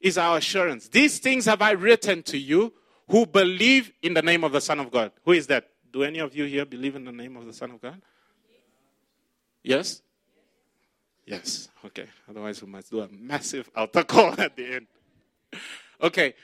is 0.00 0.16
our 0.16 0.38
assurance. 0.38 0.88
These 0.88 1.18
things 1.18 1.46
have 1.46 1.60
I 1.60 1.72
written 1.72 2.22
to 2.24 2.38
you 2.38 2.72
who 3.08 3.26
believe 3.26 3.92
in 4.02 4.14
the 4.14 4.22
name 4.22 4.44
of 4.44 4.52
the 4.52 4.60
Son 4.60 4.78
of 4.78 4.90
God. 4.90 5.12
Who 5.24 5.32
is 5.32 5.46
that? 5.48 5.68
Do 5.90 6.02
any 6.02 6.18
of 6.18 6.36
you 6.36 6.44
here 6.44 6.64
believe 6.64 6.94
in 6.94 7.04
the 7.04 7.12
name 7.12 7.36
of 7.36 7.46
the 7.46 7.52
Son 7.52 7.70
of 7.70 7.80
God? 7.80 8.00
Yes? 9.62 10.02
Yes. 11.26 11.68
Okay. 11.84 12.06
Otherwise, 12.28 12.62
we 12.62 12.68
must 12.68 12.90
do 12.90 13.00
a 13.00 13.08
massive 13.08 13.70
altar 13.74 14.04
call 14.04 14.38
at 14.38 14.54
the 14.54 14.74
end. 14.74 14.86
Okay. 16.00 16.34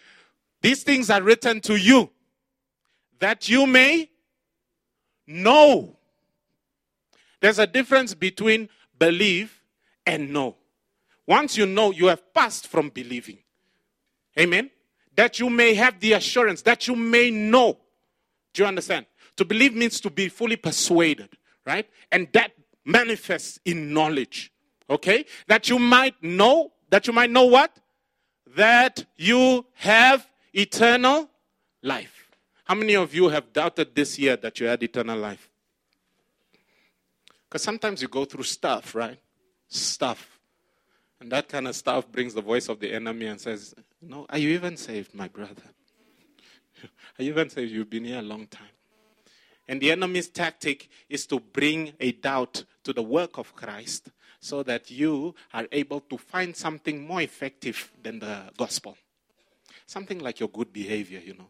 These 0.61 0.83
things 0.83 1.11
are 1.11 1.23
written 1.23 1.61
to 1.62 1.76
you 1.76 2.11
that 3.19 3.49
you 3.49 3.67
may 3.67 4.11
know. 5.26 5.97
There's 7.40 7.59
a 7.59 7.66
difference 7.66 8.14
between 8.14 8.69
believe 8.99 9.62
and 10.07 10.33
know. 10.33 10.57
Once 11.26 11.57
you 11.57 11.66
know, 11.66 11.90
you 11.90 12.07
have 12.07 12.33
passed 12.35 12.69
from 12.69 12.90
believing. 12.90 13.38
Amen? 14.38 14.71
That 15.16 15.38
you 15.38 15.49
may 15.49 15.75
have 15.75 16.00
the 16.00 16.12
assurance, 16.14 16.62
that 16.62 16.87
you 16.87 16.97
may 16.97 17.31
know. 17.31 17.78
Do 18.52 18.62
you 18.62 18.66
understand? 18.66 19.07
To 19.37 19.45
believe 19.45 19.75
means 19.75 20.00
to 20.00 20.11
be 20.11 20.28
fully 20.28 20.57
persuaded, 20.57 21.31
right? 21.66 21.88
And 22.12 22.28
that 22.33 22.52
manifests 22.85 23.59
in 23.64 23.93
knowledge. 23.93 24.52
Okay? 24.88 25.25
That 25.47 25.69
you 25.69 25.78
might 25.78 26.23
know, 26.23 26.73
that 26.90 27.07
you 27.07 27.12
might 27.12 27.31
know 27.31 27.47
what? 27.47 27.76
That 28.57 29.04
you 29.16 29.66
have 29.75 30.28
eternal 30.52 31.28
life. 31.83 32.24
How 32.64 32.75
many 32.75 32.94
of 32.97 33.14
you 33.14 33.28
have 33.28 33.52
doubted 33.52 33.94
this 33.94 34.18
year 34.18 34.37
that 34.37 34.59
you 34.59 34.66
had 34.66 34.83
eternal 34.83 35.18
life? 35.18 35.50
Because 37.49 37.62
sometimes 37.62 38.00
you 38.00 38.09
go 38.09 38.25
through 38.25 38.44
stuff, 38.44 38.94
right? 38.94 39.18
Stuff. 39.68 40.40
And 41.21 41.30
that 41.30 41.49
kind 41.49 41.68
of 41.68 41.76
stuff 41.76 42.11
brings 42.11 42.35
the 42.35 42.40
voice 42.40 42.68
of 42.68 42.80
the 42.80 42.92
enemy 42.92 43.26
and 43.26 43.40
says, 43.40 43.75
No, 44.00 44.26
are 44.28 44.38
you 44.38 44.50
even 44.50 44.76
saved, 44.76 45.14
my 45.14 45.28
brother? 45.28 45.62
are 47.18 47.23
you 47.23 47.33
even 47.33 47.50
saved? 47.50 47.71
You've 47.71 47.90
been 47.90 48.04
here 48.04 48.18
a 48.18 48.23
long 48.23 48.47
time. 48.47 48.68
And 49.68 49.80
the 49.80 49.92
enemy's 49.92 50.28
tactic 50.28 50.88
is 51.09 51.26
to 51.26 51.40
bring 51.40 51.92
a 52.00 52.12
doubt 52.12 52.64
to 52.85 52.92
the 52.92 53.02
work 53.02 53.38
of 53.38 53.54
Christ 53.54 54.11
so 54.40 54.62
that 54.62 54.90
you 54.90 55.35
are 55.54 55.66
able 55.73 56.00
to 56.00 56.18
find 56.18 56.54
something 56.54 57.06
more 57.06 57.23
effective 57.23 57.92
than 58.02 58.18
the 58.18 58.50
gospel. 58.59 58.97
Something 59.87 60.18
like 60.18 60.40
your 60.40 60.49
good 60.49 60.73
behavior, 60.73 61.21
you 61.25 61.35
know. 61.35 61.49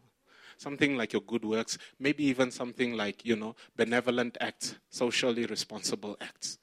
Something 0.57 0.97
like 0.97 1.13
your 1.13 1.21
good 1.21 1.45
works, 1.45 1.77
maybe 1.99 2.25
even 2.25 2.51
something 2.51 2.93
like, 2.93 3.25
you 3.25 3.35
know, 3.35 3.55
benevolent 3.75 4.37
acts, 4.39 4.75
socially 4.89 5.45
responsible 5.45 6.17
acts. 6.21 6.57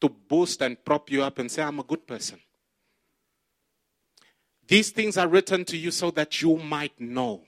To 0.00 0.08
boost 0.08 0.62
and 0.62 0.82
prop 0.84 1.10
you 1.10 1.22
up 1.22 1.38
and 1.38 1.50
say, 1.50 1.62
I'm 1.62 1.80
a 1.80 1.84
good 1.84 2.06
person. 2.06 2.38
These 4.68 4.90
things 4.90 5.16
are 5.16 5.28
written 5.28 5.64
to 5.66 5.76
you 5.76 5.90
so 5.90 6.10
that 6.12 6.42
you 6.42 6.56
might 6.56 7.00
know 7.00 7.42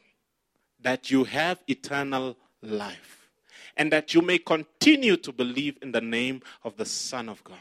that 0.81 1.11
you 1.11 1.25
have 1.25 1.63
eternal 1.67 2.37
life 2.63 3.29
and 3.77 3.93
that 3.93 4.15
you 4.15 4.23
may 4.23 4.39
continue 4.39 5.17
to 5.17 5.33
believe 5.33 5.79
in 5.83 5.93
the 5.93 6.01
name 6.01 6.43
of 6.65 6.77
the 6.77 6.85
Son 6.85 7.29
of 7.29 7.43
God. 7.45 7.57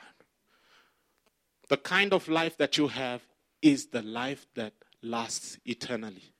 The 1.70 1.78
kind 1.78 2.14
of 2.14 2.28
life 2.28 2.58
that 2.58 2.78
you 2.78 2.88
have 2.88 3.22
is 3.62 3.88
the 3.88 4.02
life 4.02 4.48
that 4.56 4.74
lasts 5.02 5.60
eternally. 5.66 6.34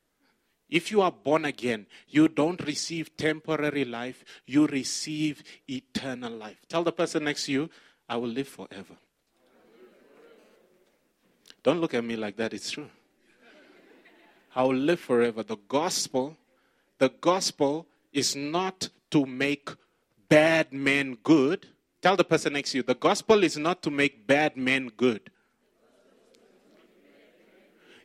If 0.70 0.92
you 0.92 1.02
are 1.02 1.12
born 1.12 1.46
again, 1.46 1.88
you 2.10 2.28
don't 2.28 2.62
receive 2.66 3.16
temporary 3.16 3.86
life, 3.86 4.26
you 4.46 4.68
receive 4.68 5.44
eternal 5.70 6.34
life. 6.34 6.58
Tell 6.68 6.84
the 6.84 6.92
person 6.92 7.24
next 7.24 7.46
to 7.46 7.52
you, 7.54 7.70
I 8.10 8.18
will 8.18 8.30
live 8.30 8.48
forever. 8.48 8.96
Don't 11.64 11.80
look 11.80 11.94
at 11.94 12.04
me 12.04 12.16
like 12.16 12.36
that, 12.38 12.54
it's 12.54 12.72
true. 12.72 12.90
I 14.56 14.64
will 14.64 14.76
live 14.76 15.00
forever. 15.00 15.44
The 15.44 15.58
gospel, 15.68 16.36
the 16.98 17.10
gospel 17.10 17.86
is 18.12 18.36
not 18.36 18.90
to 19.12 19.26
make 19.26 19.70
bad 20.28 20.74
men 20.74 21.18
good. 21.24 21.68
Tell 22.02 22.16
the 22.16 22.24
person 22.24 22.54
next 22.54 22.72
to 22.72 22.78
you, 22.78 22.84
the 22.84 22.96
gospel 22.96 23.44
is 23.44 23.58
not 23.58 23.82
to 23.84 23.92
make 23.92 24.28
bad 24.28 24.58
men 24.58 24.92
good. 24.98 25.30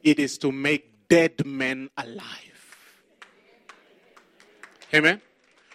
It 0.02 0.19
is 0.19 0.38
to 0.38 0.52
make 0.52 1.09
dead 1.09 1.45
men 1.47 1.90
alive. 1.97 2.51
Amen. 4.94 5.20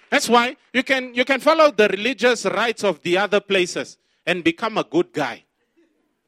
That's 0.09 0.29
why 0.29 0.55
you 0.73 0.83
can 0.83 1.13
you 1.13 1.25
can 1.25 1.39
follow 1.39 1.71
the 1.71 1.87
religious 1.89 2.45
rites 2.45 2.83
of 2.83 3.01
the 3.01 3.17
other 3.17 3.39
places 3.39 3.97
and 4.25 4.43
become 4.43 4.77
a 4.77 4.83
good 4.83 5.11
guy. 5.11 5.43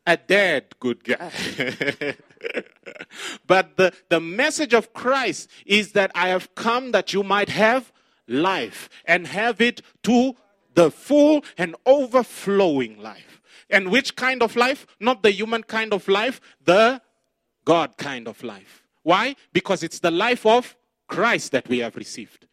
A 0.06 0.18
dead 0.18 0.74
good 0.80 1.04
guy. 1.04 1.32
but 3.48 3.78
the, 3.78 3.94
the 4.10 4.20
message 4.20 4.74
of 4.74 4.94
Christ 4.94 5.50
is 5.66 5.92
that 5.92 6.12
I 6.16 6.30
have 6.30 6.56
come 6.56 6.92
that 6.92 7.14
you 7.14 7.22
might 7.22 7.50
have 7.50 7.92
life 8.28 8.90
and 9.06 9.28
have 9.28 9.62
it 9.62 9.82
to 10.04 10.36
the 10.74 10.90
full 10.90 11.44
and 11.58 11.76
overflowing 11.86 13.00
life. 13.00 13.42
And 13.70 13.92
which 13.92 14.16
kind 14.16 14.42
of 14.42 14.56
life? 14.56 14.88
Not 15.00 15.22
the 15.22 15.32
human 15.32 15.64
kind 15.64 15.94
of 15.94 16.08
life, 16.08 16.42
the 16.64 17.02
God 17.66 17.98
kind 17.98 18.28
of 18.28 18.42
life. 18.42 18.84
Why? 19.04 19.36
Because 19.54 19.84
it's 19.84 20.00
the 20.00 20.12
life 20.12 20.46
of 20.46 20.76
Christ 21.08 21.52
that 21.52 21.68
we 21.68 21.80
have 21.80 21.96
received. 21.96 22.48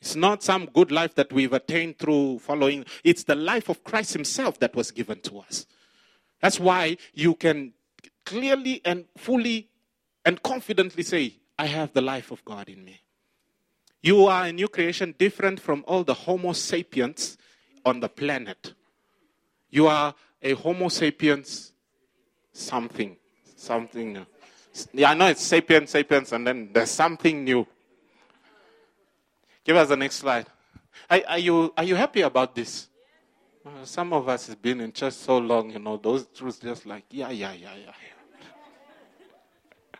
It's 0.00 0.14
not 0.14 0.42
some 0.42 0.66
good 0.66 0.92
life 0.92 1.14
that 1.16 1.32
we've 1.32 1.52
attained 1.52 1.98
through 1.98 2.38
following. 2.38 2.84
It's 3.02 3.24
the 3.24 3.34
life 3.34 3.68
of 3.68 3.82
Christ 3.82 4.12
Himself 4.12 4.58
that 4.60 4.76
was 4.76 4.90
given 4.90 5.20
to 5.22 5.40
us. 5.40 5.66
That's 6.40 6.60
why 6.60 6.98
you 7.14 7.34
can 7.34 7.72
clearly 8.24 8.80
and 8.84 9.06
fully 9.16 9.68
and 10.24 10.42
confidently 10.42 11.02
say, 11.02 11.34
I 11.58 11.66
have 11.66 11.92
the 11.92 12.00
life 12.00 12.30
of 12.30 12.44
God 12.44 12.68
in 12.68 12.84
me. 12.84 13.00
You 14.02 14.26
are 14.26 14.44
a 14.44 14.52
new 14.52 14.68
creation 14.68 15.14
different 15.18 15.58
from 15.58 15.84
all 15.88 16.04
the 16.04 16.14
Homo 16.14 16.52
sapiens 16.52 17.36
on 17.84 17.98
the 18.00 18.08
planet. 18.08 18.74
You 19.70 19.88
are 19.88 20.14
a 20.40 20.52
Homo 20.52 20.88
sapiens 20.88 21.72
something. 22.52 23.16
Something. 23.56 24.24
Yeah, 24.92 25.10
I 25.10 25.14
know 25.14 25.26
it's 25.26 25.42
sapiens, 25.42 25.90
sapiens, 25.90 26.32
and 26.32 26.46
then 26.46 26.70
there's 26.72 26.90
something 26.90 27.44
new. 27.44 27.66
Give 29.68 29.76
us 29.76 29.90
the 29.90 29.98
next 29.98 30.16
slide. 30.16 30.46
Are, 31.10 31.20
are 31.28 31.38
you, 31.38 31.74
are 31.76 31.84
you 31.84 31.94
happy 31.94 32.22
about 32.22 32.54
this? 32.54 32.88
Uh, 33.66 33.84
some 33.84 34.14
of 34.14 34.26
us 34.26 34.46
have 34.46 34.62
been 34.62 34.80
in 34.80 34.90
church 34.90 35.12
so 35.12 35.36
long, 35.36 35.68
you 35.68 35.78
know, 35.78 35.98
those 35.98 36.26
truths 36.28 36.58
just 36.58 36.86
like, 36.86 37.04
yeah, 37.10 37.28
yeah, 37.28 37.52
yeah, 37.52 37.74
yeah. 37.84 37.92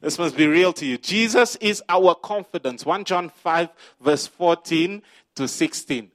This 0.00 0.16
must 0.16 0.36
be 0.36 0.46
real 0.46 0.72
to 0.74 0.86
you. 0.86 0.96
Jesus 0.96 1.56
is 1.56 1.82
our 1.88 2.14
confidence. 2.14 2.86
1 2.86 3.02
John 3.02 3.30
5, 3.30 3.70
verse 4.00 4.28
14 4.28 5.02
to 5.34 5.48
16. 5.48 6.08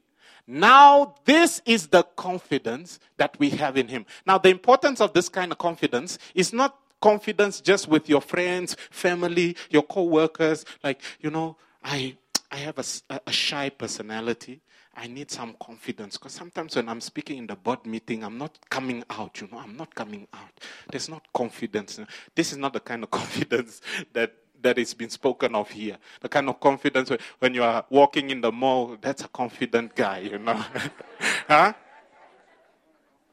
Now, 0.47 1.15
this 1.25 1.61
is 1.65 1.87
the 1.87 2.03
confidence 2.15 3.01
that 3.17 3.37
we 3.39 3.49
have 3.49 3.75
in 3.75 3.89
Him. 3.89 4.05
Now, 4.25 4.37
the 4.37 4.51
importance 4.51 5.01
of 5.01 5.11
this 5.11 5.27
kind 5.27 5.51
of 5.51 5.57
confidence 5.57 6.17
is 6.33 6.53
not 6.53 6.79
confidence 7.01 7.59
just 7.59 7.89
with 7.89 8.07
your 8.07 8.21
friends, 8.21 8.77
family, 8.89 9.57
your 9.69 9.83
co 9.83 10.03
workers. 10.03 10.63
Like, 10.81 11.01
you 11.19 11.29
know, 11.29 11.57
I, 11.83 12.15
I 12.51 12.57
have 12.57 12.77
a, 12.79 13.19
a 13.27 13.31
shy 13.31 13.69
personality. 13.69 14.61
I 14.95 15.07
need 15.07 15.29
some 15.29 15.55
confidence 15.61 16.17
because 16.17 16.33
sometimes 16.33 16.75
when 16.75 16.87
I'm 16.87 17.01
speaking 17.01 17.37
in 17.39 17.47
the 17.47 17.55
board 17.55 17.85
meeting, 17.85 18.23
I'm 18.23 18.37
not 18.37 18.57
coming 18.69 19.03
out. 19.09 19.41
You 19.41 19.49
know, 19.51 19.59
I'm 19.59 19.75
not 19.75 19.93
coming 19.93 20.27
out. 20.33 20.51
There's 20.89 21.09
not 21.09 21.23
confidence. 21.33 21.99
This 22.33 22.53
is 22.53 22.57
not 22.57 22.73
the 22.73 22.79
kind 22.79 23.03
of 23.03 23.11
confidence 23.21 23.81
that 24.13 24.33
that 24.61 24.77
is 24.79 24.93
being 24.93 25.09
spoken 25.09 25.53
of 25.53 25.69
here. 25.69 25.97
The 26.21 26.29
kind 26.29 26.49
of 26.49 26.59
confidence 26.59 27.11
when 27.39 27.53
you 27.53 27.63
are 27.63 27.85
walking 27.89 28.29
in 28.29 28.41
the 28.41 28.51
mall, 28.51 28.97
that's 28.99 29.23
a 29.23 29.27
confident 29.27 29.95
guy, 29.95 30.19
you 30.19 30.39
know. 30.39 30.55
huh? 31.47 31.73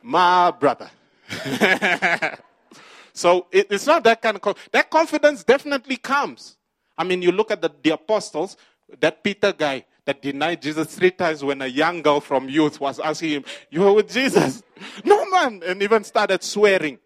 My 0.03 0.51
brother. 0.51 0.91
so 3.13 3.47
it, 3.53 3.69
it's 3.71 3.87
not 3.87 4.03
that 4.05 4.21
kind 4.21 4.39
of 4.43 4.57
that 4.73 4.91
confidence 4.91 5.45
definitely 5.45 5.97
comes. 5.97 6.57
I 6.99 7.05
mean, 7.05 7.23
you 7.23 7.33
look 7.33 7.51
at 7.51 7.63
the, 7.63 7.71
the 7.83 7.91
apostles, 7.91 8.57
that 9.01 9.23
Peter 9.23 9.53
guy, 9.53 9.85
that 10.05 10.21
denied 10.21 10.63
Jesus 10.63 10.95
three 10.95 11.13
times 11.13 11.45
when 11.45 11.63
a 11.63 11.67
young 11.67 12.03
girl 12.03 12.21
from 12.21 12.49
youth 12.49 12.81
was 12.81 12.99
asking 12.99 13.31
him, 13.31 13.45
You 13.71 13.83
were 13.83 13.93
with 13.93 14.13
Jesus? 14.13 14.63
No, 15.05 15.25
man. 15.31 15.63
And 15.65 15.81
even 15.81 16.03
started 16.03 16.43
swearing. 16.43 16.99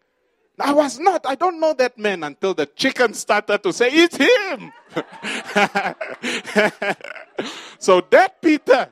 I 0.58 0.72
was 0.72 0.98
not. 0.98 1.26
I 1.26 1.34
don't 1.34 1.60
know 1.60 1.74
that 1.74 1.98
man 1.98 2.24
until 2.24 2.54
the 2.54 2.64
chicken 2.64 3.12
started 3.12 3.62
to 3.62 3.72
say, 3.72 3.90
It's 3.92 4.16
him. 4.16 4.72
so 7.78 8.00
that 8.08 8.40
Peter 8.40 8.88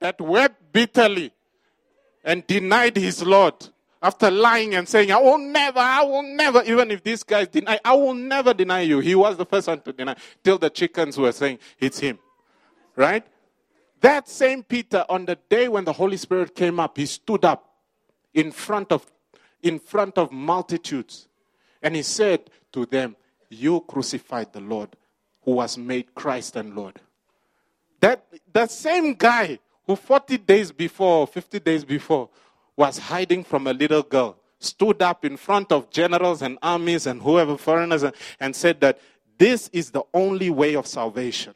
that 0.00 0.20
wept 0.20 0.72
bitterly 0.72 1.32
and 2.24 2.46
denied 2.46 2.96
his 2.96 3.22
Lord 3.22 3.54
after 4.00 4.30
lying 4.30 4.74
and 4.74 4.88
saying, 4.88 5.10
I 5.10 5.18
will 5.18 5.38
never, 5.38 5.80
I 5.80 6.02
will 6.02 6.22
never, 6.22 6.62
even 6.64 6.90
if 6.90 7.02
these 7.02 7.22
guys 7.22 7.48
deny, 7.48 7.80
I 7.84 7.94
will 7.94 8.14
never 8.14 8.54
deny 8.54 8.82
you. 8.82 9.00
He 9.00 9.14
was 9.14 9.36
the 9.36 9.44
first 9.44 9.66
one 9.66 9.80
to 9.80 9.92
deny 9.92 10.16
till 10.42 10.58
the 10.58 10.70
chickens 10.70 11.18
were 11.18 11.32
saying, 11.32 11.58
It's 11.78 11.98
him. 11.98 12.18
Right? 12.94 13.24
That 14.00 14.28
same 14.28 14.62
Peter, 14.62 15.04
on 15.08 15.24
the 15.24 15.36
day 15.48 15.68
when 15.68 15.84
the 15.84 15.92
Holy 15.92 16.16
Spirit 16.16 16.54
came 16.54 16.78
up, 16.78 16.96
he 16.96 17.06
stood 17.06 17.44
up 17.44 17.68
in 18.32 18.52
front 18.52 18.92
of, 18.92 19.04
in 19.62 19.80
front 19.80 20.18
of 20.18 20.30
multitudes 20.30 21.26
and 21.82 21.96
he 21.96 22.02
said 22.02 22.50
to 22.72 22.86
them, 22.86 23.16
You 23.48 23.80
crucified 23.80 24.52
the 24.52 24.60
Lord 24.60 24.90
who 25.42 25.52
was 25.52 25.76
made 25.76 26.14
Christ 26.14 26.56
and 26.56 26.76
Lord. 26.76 27.00
That, 28.00 28.24
that 28.52 28.70
same 28.70 29.14
guy 29.14 29.58
who 29.86 29.96
40 29.96 30.38
days 30.38 30.70
before, 30.70 31.26
50 31.26 31.58
days 31.60 31.84
before, 31.84 32.28
was 32.78 32.96
hiding 32.96 33.42
from 33.42 33.66
a 33.66 33.72
little 33.72 34.04
girl, 34.04 34.38
stood 34.60 35.02
up 35.02 35.24
in 35.24 35.36
front 35.36 35.72
of 35.72 35.90
generals 35.90 36.42
and 36.42 36.56
armies 36.62 37.06
and 37.06 37.20
whoever, 37.20 37.58
foreigners, 37.58 38.04
and, 38.04 38.14
and 38.38 38.54
said 38.54 38.80
that 38.80 39.00
this 39.36 39.68
is 39.72 39.90
the 39.90 40.04
only 40.14 40.48
way 40.48 40.76
of 40.76 40.86
salvation. 40.86 41.54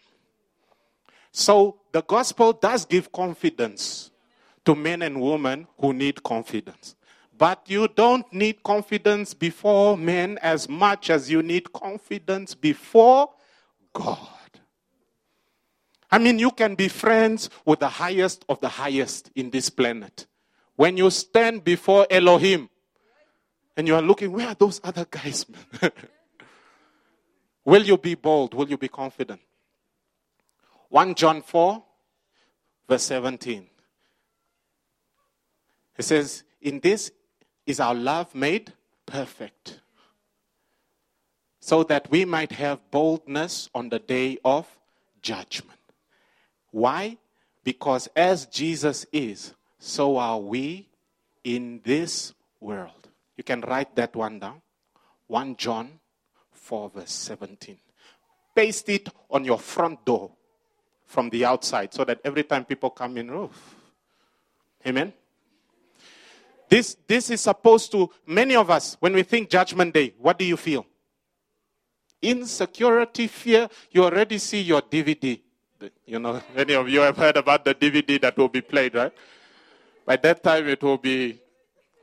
So 1.31 1.79
the 1.93 2.02
gospel 2.02 2.52
does 2.52 2.85
give 2.85 3.12
confidence 3.12 4.11
to 4.64 4.75
men 4.75 5.00
and 5.02 5.21
women 5.21 5.69
who 5.79 5.93
need 5.93 6.23
confidence. 6.25 6.97
But 7.38 7.62
you 7.67 7.87
don't 7.87 8.31
need 8.33 8.62
confidence 8.64 9.33
before 9.33 9.97
men 9.97 10.38
as 10.43 10.69
much 10.69 11.09
as 11.09 11.31
you 11.31 11.43
need 11.43 11.73
confidence 11.73 12.55
before 12.55 13.31
God. 13.93 14.19
I 16.11 16.19
mean, 16.19 16.41
you 16.41 16.50
can 16.50 16.75
be 16.75 16.88
friends 16.88 17.49
with 17.64 17.79
the 17.79 17.88
highest 17.88 18.45
of 18.49 18.61
the 18.61 18.69
highest 18.69 19.31
in 19.37 19.50
this 19.50 19.71
planet. 19.71 20.26
When 20.83 20.97
you 20.97 21.11
stand 21.11 21.62
before 21.62 22.09
Elohim 22.11 22.69
and 23.77 23.87
you 23.87 23.95
are 23.95 24.03
looking, 24.03 24.33
where 24.33 24.49
are 24.49 24.57
those 24.57 24.81
other 24.83 25.07
guys? 25.09 25.47
Will 27.65 27.85
you 27.85 27.97
be 27.97 28.17
bold? 28.17 28.53
Will 28.53 28.69
you 28.69 28.77
be 28.77 28.89
confident? 28.89 29.41
1 30.89 31.15
John 31.15 31.41
4, 31.41 31.85
verse 32.89 33.05
17. 33.05 33.69
It 35.99 36.03
says, 36.03 36.43
In 36.61 36.81
this 36.81 37.12
is 37.65 37.79
our 37.79 37.95
love 37.95 38.35
made 38.35 38.73
perfect, 39.07 39.79
so 41.61 41.85
that 41.85 42.11
we 42.11 42.25
might 42.25 42.51
have 42.51 42.91
boldness 42.91 43.71
on 43.73 43.89
the 43.89 44.01
day 44.01 44.37
of 44.45 44.67
judgment. 45.23 45.79
Why? 46.73 47.19
Because 47.62 48.09
as 48.17 48.47
Jesus 48.47 49.07
is, 49.12 49.55
so 49.85 50.17
are 50.17 50.39
we 50.39 50.87
in 51.43 51.81
this 51.83 52.35
world. 52.61 53.09
You 53.37 53.43
can 53.43 53.62
write 53.62 53.97
that 53.97 54.15
one 54.15 54.39
down. 54.39 54.62
1 55.27 55.57
John 55.57 55.99
4, 56.53 56.91
verse 56.91 57.11
17. 57.11 57.77
Paste 58.55 58.89
it 58.91 59.09
on 59.29 59.45
your 59.45 59.59
front 59.59 60.05
door 60.05 60.31
from 61.05 61.31
the 61.31 61.45
outside 61.45 61.93
so 61.93 62.05
that 62.05 62.21
every 62.25 62.45
time 62.45 62.65
people 62.65 62.91
come 62.91 63.17
in, 63.17 63.29
oh, 63.31 63.51
amen. 64.87 65.12
This, 66.69 66.97
this 67.09 67.31
is 67.31 67.41
supposed 67.41 67.91
to, 67.91 68.09
many 68.25 68.55
of 68.55 68.71
us, 68.71 68.97
when 69.01 69.12
we 69.12 69.25
think 69.25 69.51
Judgment 69.51 69.93
Day, 69.93 70.15
what 70.17 70.39
do 70.39 70.45
you 70.45 70.57
feel? 70.57 70.87
Insecurity, 72.23 73.27
fear. 73.27 73.69
You 73.91 74.05
already 74.05 74.39
see 74.39 74.62
your 74.62 74.81
DVD. 74.81 75.41
You 76.07 76.21
know, 76.21 76.41
many 76.55 76.75
of 76.75 76.89
you 76.89 77.01
have 77.01 77.17
heard 77.17 77.37
about 77.37 77.65
the 77.65 77.75
DVD 77.75 78.21
that 78.21 78.37
will 78.37 78.49
be 78.49 78.61
played, 78.61 78.95
right? 78.95 79.12
By 80.05 80.17
that 80.17 80.43
time, 80.43 80.69
it 80.69 80.83
will 80.83 80.99
be 80.99 81.41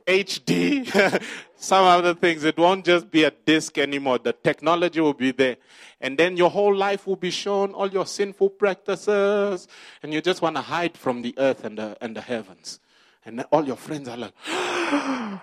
HD, 0.06 1.22
some 1.56 1.84
other 1.84 2.14
things. 2.14 2.44
It 2.44 2.56
won't 2.58 2.84
just 2.84 3.10
be 3.10 3.24
a 3.24 3.30
disc 3.30 3.78
anymore. 3.78 4.18
The 4.18 4.32
technology 4.32 5.00
will 5.00 5.14
be 5.14 5.32
there. 5.32 5.56
And 6.00 6.18
then 6.18 6.36
your 6.36 6.50
whole 6.50 6.74
life 6.74 7.06
will 7.06 7.16
be 7.16 7.30
shown, 7.30 7.72
all 7.72 7.88
your 7.88 8.06
sinful 8.06 8.50
practices. 8.50 9.68
And 10.02 10.12
you 10.12 10.20
just 10.20 10.42
want 10.42 10.56
to 10.56 10.62
hide 10.62 10.96
from 10.96 11.22
the 11.22 11.34
earth 11.38 11.64
and 11.64 11.78
the, 11.78 11.96
and 12.00 12.16
the 12.16 12.20
heavens. 12.20 12.80
And 13.24 13.44
all 13.52 13.66
your 13.66 13.76
friends 13.76 14.08
are 14.08 14.16
like, 14.16 14.32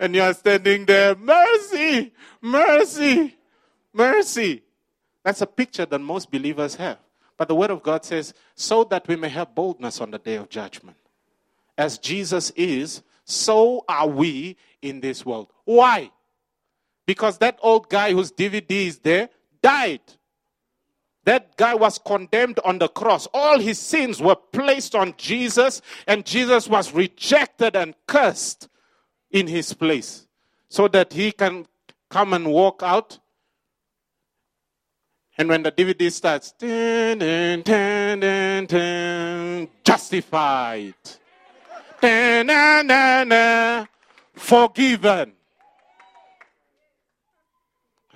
and 0.00 0.14
you 0.14 0.22
are 0.22 0.34
standing 0.34 0.86
there, 0.86 1.14
mercy, 1.14 2.12
mercy, 2.40 3.36
mercy. 3.92 4.62
That's 5.22 5.42
a 5.42 5.46
picture 5.46 5.84
that 5.84 5.98
most 6.00 6.30
believers 6.30 6.74
have. 6.76 6.98
But 7.40 7.48
the 7.48 7.54
Word 7.54 7.70
of 7.70 7.82
God 7.82 8.04
says, 8.04 8.34
so 8.54 8.84
that 8.84 9.08
we 9.08 9.16
may 9.16 9.30
have 9.30 9.54
boldness 9.54 10.02
on 10.02 10.10
the 10.10 10.18
day 10.18 10.34
of 10.34 10.50
judgment. 10.50 10.98
As 11.78 11.96
Jesus 11.96 12.50
is, 12.50 13.02
so 13.24 13.82
are 13.88 14.06
we 14.06 14.58
in 14.82 15.00
this 15.00 15.24
world. 15.24 15.48
Why? 15.64 16.10
Because 17.06 17.38
that 17.38 17.58
old 17.62 17.88
guy 17.88 18.12
whose 18.12 18.30
DVD 18.30 18.88
is 18.88 18.98
there 18.98 19.30
died. 19.62 20.02
That 21.24 21.56
guy 21.56 21.74
was 21.74 21.96
condemned 21.96 22.60
on 22.62 22.78
the 22.78 22.88
cross. 22.88 23.26
All 23.32 23.58
his 23.58 23.78
sins 23.78 24.20
were 24.20 24.36
placed 24.36 24.94
on 24.94 25.14
Jesus, 25.16 25.80
and 26.06 26.26
Jesus 26.26 26.68
was 26.68 26.92
rejected 26.92 27.74
and 27.74 27.94
cursed 28.06 28.68
in 29.30 29.46
his 29.46 29.72
place 29.72 30.26
so 30.68 30.88
that 30.88 31.14
he 31.14 31.32
can 31.32 31.64
come 32.10 32.34
and 32.34 32.48
walk 32.48 32.82
out. 32.82 33.18
And 35.40 35.48
when 35.48 35.62
the 35.62 35.72
DVD 35.72 36.12
starts, 36.12 36.52
dun, 36.52 37.16
dun, 37.62 38.20
dun, 38.66 39.68
justified 39.82 40.94
na, 42.02 42.82
na, 42.82 43.24
na, 43.24 43.86
forgiven. 44.34 45.32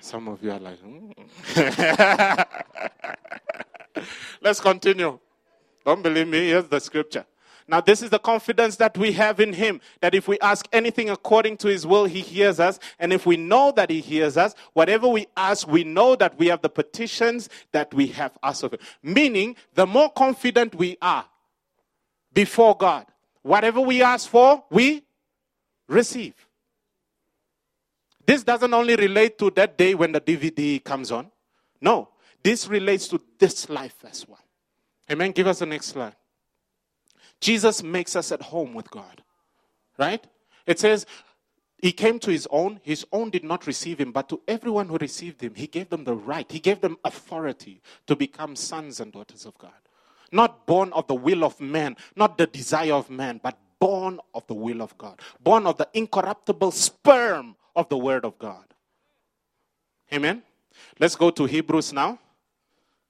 Some 0.01 0.29
of 0.29 0.45
you 0.45 0.51
are 0.53 0.59
like, 0.59 0.79
mm. 0.83 1.15
let's 4.43 4.61
continue. 4.61 5.19
Don't 5.83 6.03
believe 6.03 6.29
me? 6.29 6.49
Here's 6.49 6.69
the 6.69 6.79
scripture. 6.79 7.25
Now, 7.67 7.81
this 7.81 8.03
is 8.03 8.11
the 8.11 8.19
confidence 8.19 8.77
that 8.77 8.97
we 8.99 9.13
have 9.13 9.41
in 9.41 9.53
Him 9.53 9.81
that 10.01 10.15
if 10.15 10.29
we 10.29 10.39
ask 10.41 10.69
anything 10.73 11.09
according 11.11 11.57
to 11.59 11.69
His 11.69 11.87
will, 11.87 12.05
He 12.05 12.21
hears 12.21 12.61
us. 12.61 12.79
And 12.99 13.13
if 13.13 13.25
we 13.25 13.37
know 13.37 13.73
that 13.73 13.91
He 13.91 14.01
hears 14.01 14.37
us, 14.37 14.55
whatever 14.75 15.09
we 15.09 15.27
ask, 15.37 15.67
we 15.67 15.85
know 15.85 16.15
that 16.17 16.39
we 16.39 16.49
have 16.49 16.63
the 16.63 16.69
petitions 16.69 17.49
that 17.73 17.93
we 17.95 18.09
have 18.09 18.37
asked 18.43 18.63
of 18.65 18.73
Him. 18.73 18.81
Meaning, 19.03 19.57
the 19.75 19.87
more 19.87 20.11
confident 20.11 20.75
we 20.75 20.99
are 21.01 21.25
before 22.33 22.77
God, 22.77 23.07
Whatever 23.45 23.83
we 23.83 24.03
ask 24.03 24.27
for, 24.27 24.65
we 24.71 25.05
receive. 25.87 26.35
This 28.27 28.43
doesn't 28.43 28.73
only 28.73 28.97
relate 28.97 29.37
to 29.39 29.51
that 29.51 29.77
day 29.77 29.95
when 29.95 30.13
the 30.13 30.21
DVD 30.21 30.83
comes 30.83 31.13
on. 31.13 31.31
No, 31.79 32.09
this 32.43 32.67
relates 32.67 33.07
to 33.09 33.21
this 33.39 33.69
life 33.69 34.03
as 34.09 34.27
well. 34.27 34.41
Amen. 35.13 35.33
Give 35.33 35.47
us 35.47 35.59
the 35.59 35.67
next 35.67 35.89
slide. 35.89 36.17
Jesus 37.41 37.83
makes 37.83 38.17
us 38.17 38.33
at 38.33 38.43
home 38.43 38.75
with 38.75 38.91
God. 38.91 39.23
Right? 39.99 40.25
It 40.67 40.79
says, 40.79 41.07
He 41.79 41.93
came 41.93 42.19
to 42.21 42.31
His 42.31 42.49
own, 42.51 42.81
His 42.83 43.07
own 43.13 43.31
did 43.31 43.45
not 43.45 43.67
receive 43.67 43.99
Him, 43.99 44.13
but 44.13 44.29
to 44.31 44.41
everyone 44.49 44.89
who 44.89 44.97
received 44.97 45.41
Him, 45.41 45.55
He 45.55 45.67
gave 45.67 45.91
them 45.91 46.05
the 46.05 46.15
right, 46.15 46.51
He 46.51 46.59
gave 46.59 46.81
them 46.81 46.99
authority 47.05 47.81
to 48.07 48.17
become 48.17 48.57
sons 48.57 49.01
and 49.01 49.13
daughters 49.13 49.47
of 49.47 49.57
God. 49.59 49.73
Not 50.33 50.67
born 50.67 50.93
of 50.93 51.07
the 51.07 51.15
will 51.15 51.45
of 51.45 51.61
man, 51.61 51.97
not 52.17 52.39
the 52.39 52.47
desire 52.47 52.95
of 52.95 53.11
man, 53.11 53.41
but 53.43 53.57
born 53.79 54.19
of 54.35 54.47
the 54.47 54.55
will 54.55 54.83
of 54.83 54.97
God. 54.99 55.21
Born 55.41 55.67
of 55.67 55.77
the 55.77 55.89
incorruptible 55.93 56.73
sperm 56.73 57.55
of 57.77 57.89
the 57.89 57.99
Word 57.99 58.25
of 58.25 58.39
God. 58.39 58.65
Amen. 60.13 60.43
Let's 60.99 61.17
go 61.17 61.31
to 61.31 61.45
Hebrews 61.45 61.93
now. 61.93 62.19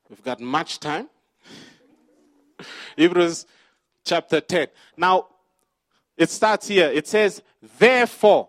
We've 0.09 0.23
got 0.23 0.41
much 0.41 0.81
time. 0.81 1.09
Hebrews 2.97 3.47
chapter 4.05 4.41
10. 4.41 4.69
Now, 4.97 5.29
it 6.17 6.31
starts 6.31 6.69
here. 6.69 6.89
It 6.89 7.07
says, 7.07 7.43
Therefore, 7.79 8.49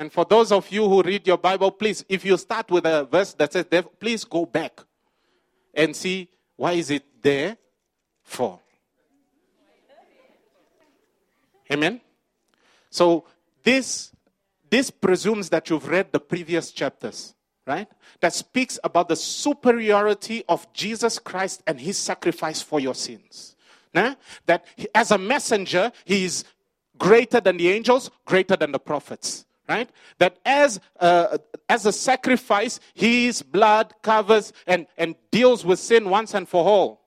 and 0.00 0.10
for 0.10 0.24
those 0.24 0.50
of 0.50 0.70
you 0.70 0.88
who 0.88 1.02
read 1.02 1.26
your 1.26 1.36
Bible, 1.36 1.70
please, 1.70 2.06
if 2.08 2.24
you 2.24 2.38
start 2.38 2.70
with 2.70 2.86
a 2.86 3.04
verse 3.04 3.34
that 3.34 3.52
says, 3.52 3.66
therefore 3.68 3.92
please 4.00 4.24
go 4.24 4.46
back 4.46 4.80
and 5.74 5.94
see 5.94 6.26
why 6.56 6.72
is 6.72 6.90
it 6.90 7.04
there 7.22 7.58
for. 8.22 8.58
Amen? 11.70 12.00
So 12.88 13.24
this, 13.62 14.10
this 14.70 14.90
presumes 14.90 15.50
that 15.50 15.68
you've 15.68 15.86
read 15.86 16.10
the 16.12 16.18
previous 16.18 16.72
chapters, 16.72 17.34
right? 17.66 17.86
That 18.20 18.32
speaks 18.32 18.78
about 18.82 19.08
the 19.08 19.16
superiority 19.16 20.44
of 20.48 20.72
Jesus 20.72 21.18
Christ 21.18 21.62
and 21.66 21.78
his 21.78 21.98
sacrifice 21.98 22.62
for 22.62 22.80
your 22.80 22.94
sins. 22.94 23.54
That 23.92 24.64
as 24.94 25.10
a 25.10 25.18
messenger, 25.18 25.92
he 26.04 26.24
is 26.24 26.44
greater 26.98 27.40
than 27.40 27.56
the 27.56 27.70
angels, 27.70 28.10
greater 28.24 28.56
than 28.56 28.72
the 28.72 28.78
prophets. 28.78 29.46
Right? 29.68 29.88
That 30.18 30.38
as, 30.44 30.80
uh, 30.98 31.38
as 31.68 31.86
a 31.86 31.92
sacrifice, 31.92 32.80
his 32.94 33.40
blood 33.42 33.94
covers 34.02 34.52
and, 34.66 34.86
and 34.98 35.14
deals 35.30 35.64
with 35.64 35.78
sin 35.78 36.10
once 36.10 36.34
and 36.34 36.48
for 36.48 36.64
all 36.64 37.00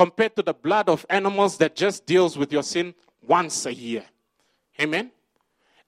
compared 0.00 0.34
to 0.34 0.42
the 0.42 0.54
blood 0.54 0.88
of 0.88 1.04
animals 1.10 1.58
that 1.58 1.76
just 1.76 2.06
deals 2.06 2.38
with 2.38 2.50
your 2.50 2.62
sin 2.62 2.94
once 3.20 3.66
a 3.66 3.74
year. 3.74 4.02
Amen. 4.80 5.10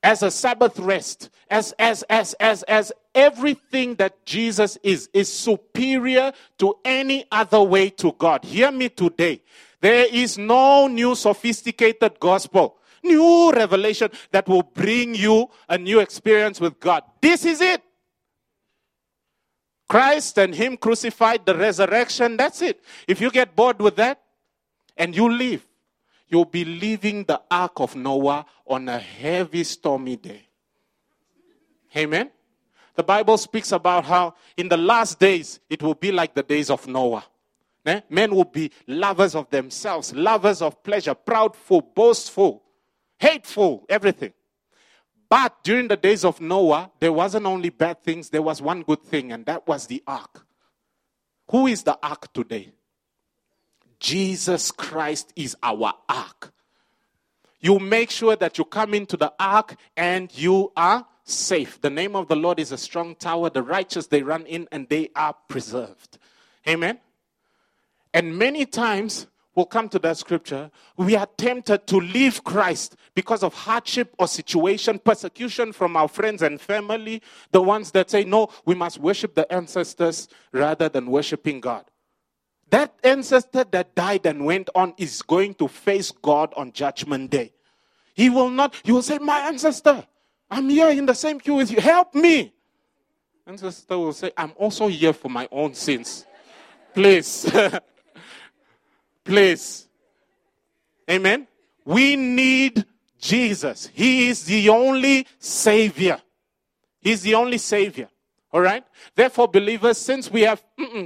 As 0.03 0.23
a 0.23 0.31
Sabbath 0.31 0.79
rest, 0.79 1.31
as 1.49 1.73
as 1.79 2.03
as 2.11 2.35
as 2.35 2.63
as 2.65 2.93
everything 3.15 3.95
that 3.95 4.27
Jesus 4.27 4.77
is 4.83 5.09
is 5.15 5.33
superior 5.33 6.33
to 6.59 6.77
any 6.85 7.25
other 7.33 7.63
way 7.63 7.89
to 7.89 8.13
God. 8.13 8.45
Hear 8.45 8.71
me 8.71 8.91
today. 8.91 9.41
There 9.83 10.07
is 10.07 10.39
no 10.39 10.87
new 10.87 11.17
sophisticated 11.17 12.21
gospel, 12.21 12.79
new 13.03 13.51
revelation 13.51 14.11
that 14.31 14.49
will 14.49 14.63
bring 14.63 15.13
you 15.17 15.51
a 15.69 15.77
new 15.77 15.99
experience 15.99 16.61
with 16.61 16.79
God. 16.79 17.03
This 17.21 17.45
is 17.45 17.61
it. 17.61 17.83
Christ 19.89 20.39
and 20.39 20.55
Him 20.55 20.77
crucified, 20.77 21.45
the 21.45 21.57
resurrection, 21.57 22.37
that's 22.37 22.63
it. 22.63 22.81
If 23.09 23.21
you 23.21 23.29
get 23.33 23.57
bored 23.57 23.81
with 23.83 23.97
that 23.97 24.23
and 24.97 25.17
you 25.17 25.29
leave, 25.29 25.67
you'll 26.29 26.45
be 26.45 26.65
leaving 26.65 27.25
the 27.25 27.43
ark 27.51 27.73
of 27.77 27.97
Noah 27.97 28.47
on 28.65 28.89
a 28.89 29.01
heavy, 29.01 29.65
stormy 29.65 30.15
day. 30.15 30.47
Amen? 31.97 32.31
The 32.95 33.03
Bible 33.03 33.37
speaks 33.37 33.73
about 33.73 34.05
how 34.05 34.35
in 34.57 34.69
the 34.69 34.77
last 34.77 35.19
days 35.19 35.59
it 35.69 35.83
will 35.83 35.95
be 35.95 36.13
like 36.13 36.35
the 36.35 36.45
days 36.45 36.71
of 36.71 36.87
Noah. 36.87 37.25
Eh? 37.85 38.01
Men 38.09 38.35
will 38.35 38.45
be 38.45 38.71
lovers 38.87 39.35
of 39.35 39.51
themselves, 39.51 40.15
lovers 40.15 40.63
of 40.63 40.83
pleasure, 40.83 41.15
proudful, 41.15 41.83
boastful, 41.95 42.63
hateful, 43.19 43.85
everything. 43.89 44.33
But 45.29 45.65
during 45.65 45.89
the 45.89 45.97
days 45.97 46.25
of 46.25 46.41
Noah, 46.41 46.91
there 47.01 47.13
wasn't 47.13 47.47
only 47.47 47.71
bad 47.71 48.03
things, 48.03 48.29
there 48.29 48.43
was 48.43 48.61
one 48.61 48.83
good 48.83 49.03
thing, 49.03 49.33
and 49.33 49.47
that 49.47 49.67
was 49.67 49.87
the 49.87 50.03
ark. 50.07 50.47
Who 51.51 51.67
is 51.67 51.83
the 51.83 51.99
ark 52.03 52.33
today? 52.33 52.73
Jesus 53.99 54.71
Christ 54.71 55.33
is 55.37 55.57
our 55.63 55.95
ark. 56.09 56.53
You 57.61 57.79
make 57.79 58.11
sure 58.11 58.35
that 58.37 58.59
you 58.59 58.65
come 58.65 58.93
into 58.93 59.17
the 59.17 59.33
ark 59.39 59.77
and 59.97 60.37
you 60.37 60.73
are 60.77 61.07
safe. 61.25 61.81
The 61.81 61.91
name 61.91 62.17
of 62.17 62.27
the 62.27 62.35
Lord 62.35 62.59
is 62.59 62.73
a 62.73 62.79
strong 62.79 63.15
tower. 63.15 63.51
The 63.51 63.63
righteous, 63.63 64.09
they 64.09 64.23
run 64.23 64.45
in 64.47 64.67
and 64.73 64.89
they 64.89 65.11
are 65.15 65.35
preserved. 65.49 66.19
Amen. 66.69 66.99
And 68.15 68.37
many 68.37 68.67
times, 68.67 69.27
we'll 69.55 69.67
come 69.67 69.89
to 69.91 69.99
that 70.01 70.17
scripture, 70.17 70.71
we 70.97 71.17
are 71.17 71.27
tempted 71.37 71.87
to 71.87 71.97
leave 71.97 72.45
Christ 72.45 72.97
because 73.15 73.43
of 73.43 73.55
hardship 73.55 74.15
or 74.19 74.29
situation, 74.29 74.99
persecution 74.99 75.73
from 75.73 75.97
our 75.97 76.09
friends 76.09 76.43
and 76.43 76.61
family, 76.61 77.23
the 77.51 77.63
ones 77.63 77.91
that 77.93 78.11
say, 78.11 78.25
no, 78.25 78.49
we 78.65 78.75
must 78.75 78.99
worship 78.99 79.35
the 79.35 79.51
ancestors 79.53 80.29
rather 80.53 80.89
than 80.89 81.07
worshiping 81.07 81.61
God. 81.61 81.85
That 82.71 82.95
ancestor 83.05 83.65
that 83.65 83.95
died 83.95 84.25
and 84.25 84.47
went 84.47 84.71
on 84.75 84.95
is 84.97 85.21
going 85.21 85.55
to 85.55 85.69
face 85.69 86.11
God 86.11 86.55
on 86.57 86.73
Judgment 86.73 87.31
Day. 87.31 87.53
He 88.15 88.31
will 88.31 88.49
not, 88.49 88.75
he 88.83 88.93
will 88.93 89.03
say, 89.03 89.19
My 89.19 89.41
ancestor, 89.41 90.07
I'm 90.51 90.69
here 90.71 90.89
in 90.89 91.05
the 91.05 91.15
same 91.15 91.39
queue 91.39 91.55
with 91.55 91.71
you. 91.71 91.81
Help 91.81 92.15
me. 92.15 92.55
Ancestor 93.47 93.99
will 93.99 94.13
say, 94.13 94.33
I'm 94.37 94.53
also 94.57 94.87
here 94.87 95.13
for 95.13 95.29
my 95.29 95.49
own 95.51 95.75
sins. 95.75 96.25
Please. 96.95 97.51
Please. 99.25 99.89
Amen. 101.11 101.47
We 101.85 102.17
need 102.17 102.85
Jesus. 103.21 103.89
He 103.93 104.29
is 104.29 104.45
the 104.45 104.69
only 104.69 105.27
Savior. 105.39 106.21
He's 107.01 107.23
the 107.23 107.35
only 107.35 107.59
Savior. 107.59 108.09
All 108.53 108.61
right? 108.61 108.85
Therefore, 109.15 109.49
believers, 109.49 109.99
since 109.99 110.31
we 110.31 110.43
have. 110.43 110.63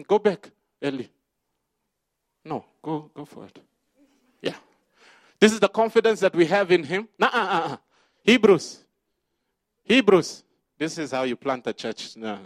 go 0.09 0.19
back, 0.19 0.51
Ellie. 0.83 1.11
No, 2.45 2.65
go, 2.83 3.11
go 3.15 3.25
for 3.25 3.45
it. 3.45 3.59
Yeah. 4.41 4.55
This 5.41 5.53
is 5.53 5.61
the 5.61 5.69
confidence 5.69 6.21
that 6.21 6.35
we 6.35 6.47
have 6.47 6.71
in 6.71 6.85
Him. 6.85 7.09
Nah, 7.19 7.27
uh, 7.27 7.31
uh, 7.39 7.73
uh. 7.73 7.77
Hebrews. 8.25 8.85
Hebrews. 9.85 10.43
This 10.79 10.99
is 10.99 11.13
how 11.13 11.23
you 11.23 11.37
plant 11.37 11.67
a 11.67 11.73
church. 11.73 12.17
No. 12.17 12.39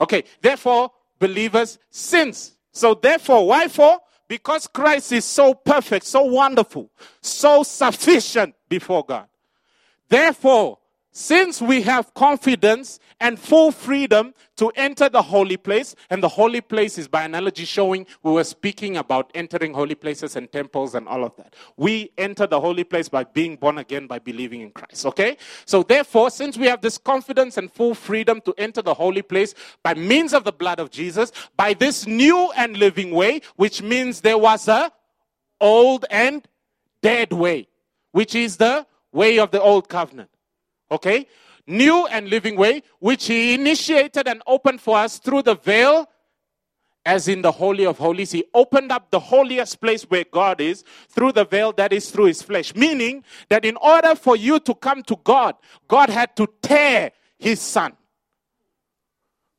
Okay, 0.00 0.24
therefore, 0.40 0.90
believers, 1.18 1.78
since. 1.90 2.52
So, 2.72 2.94
therefore, 2.94 3.46
why 3.46 3.68
for? 3.68 3.98
Because 4.32 4.66
Christ 4.66 5.12
is 5.12 5.26
so 5.26 5.52
perfect, 5.52 6.06
so 6.06 6.22
wonderful, 6.22 6.90
so 7.20 7.62
sufficient 7.62 8.54
before 8.66 9.04
God. 9.04 9.26
Therefore, 10.08 10.78
since 11.12 11.60
we 11.60 11.82
have 11.82 12.12
confidence 12.14 12.98
and 13.20 13.38
full 13.38 13.70
freedom 13.70 14.34
to 14.56 14.70
enter 14.74 15.08
the 15.10 15.20
holy 15.20 15.58
place, 15.58 15.94
and 16.08 16.22
the 16.22 16.28
holy 16.28 16.62
place 16.62 16.96
is 16.96 17.06
by 17.06 17.22
analogy 17.22 17.66
showing 17.66 18.06
we 18.22 18.32
were 18.32 18.44
speaking 18.44 18.96
about 18.96 19.30
entering 19.34 19.74
holy 19.74 19.94
places 19.94 20.36
and 20.36 20.50
temples 20.50 20.94
and 20.94 21.06
all 21.06 21.22
of 21.22 21.36
that. 21.36 21.54
We 21.76 22.10
enter 22.16 22.46
the 22.46 22.58
holy 22.58 22.84
place 22.84 23.10
by 23.10 23.24
being 23.24 23.56
born 23.56 23.76
again 23.76 24.06
by 24.06 24.18
believing 24.18 24.62
in 24.62 24.70
Christ. 24.70 25.04
Okay? 25.06 25.36
So, 25.66 25.82
therefore, 25.82 26.30
since 26.30 26.56
we 26.56 26.66
have 26.66 26.80
this 26.80 26.96
confidence 26.96 27.58
and 27.58 27.70
full 27.70 27.94
freedom 27.94 28.40
to 28.42 28.54
enter 28.56 28.80
the 28.80 28.94
holy 28.94 29.22
place 29.22 29.54
by 29.82 29.94
means 29.94 30.32
of 30.32 30.44
the 30.44 30.52
blood 30.52 30.80
of 30.80 30.90
Jesus, 30.90 31.30
by 31.56 31.74
this 31.74 32.06
new 32.06 32.50
and 32.56 32.76
living 32.78 33.10
way, 33.10 33.42
which 33.56 33.82
means 33.82 34.22
there 34.22 34.38
was 34.38 34.66
a 34.66 34.90
old 35.60 36.06
and 36.10 36.48
dead 37.02 37.32
way, 37.32 37.68
which 38.12 38.34
is 38.34 38.56
the 38.56 38.86
way 39.12 39.38
of 39.38 39.50
the 39.50 39.60
old 39.60 39.88
covenant. 39.90 40.30
Okay? 40.92 41.26
New 41.66 42.06
and 42.06 42.28
living 42.28 42.56
way, 42.56 42.82
which 43.00 43.26
he 43.26 43.54
initiated 43.54 44.28
and 44.28 44.42
opened 44.46 44.80
for 44.80 44.98
us 44.98 45.18
through 45.18 45.42
the 45.42 45.56
veil, 45.56 46.08
as 47.04 47.26
in 47.26 47.42
the 47.42 47.50
Holy 47.50 47.84
of 47.84 47.98
Holies. 47.98 48.30
He 48.30 48.44
opened 48.54 48.92
up 48.92 49.10
the 49.10 49.18
holiest 49.18 49.80
place 49.80 50.04
where 50.04 50.24
God 50.30 50.60
is 50.60 50.84
through 51.08 51.32
the 51.32 51.44
veil 51.44 51.72
that 51.72 51.92
is 51.92 52.10
through 52.10 52.26
his 52.26 52.42
flesh. 52.42 52.74
Meaning 52.74 53.24
that 53.48 53.64
in 53.64 53.76
order 53.76 54.14
for 54.14 54.36
you 54.36 54.60
to 54.60 54.74
come 54.74 55.02
to 55.04 55.16
God, 55.24 55.56
God 55.88 56.10
had 56.10 56.36
to 56.36 56.46
tear 56.62 57.10
his 57.38 57.60
son. 57.60 57.94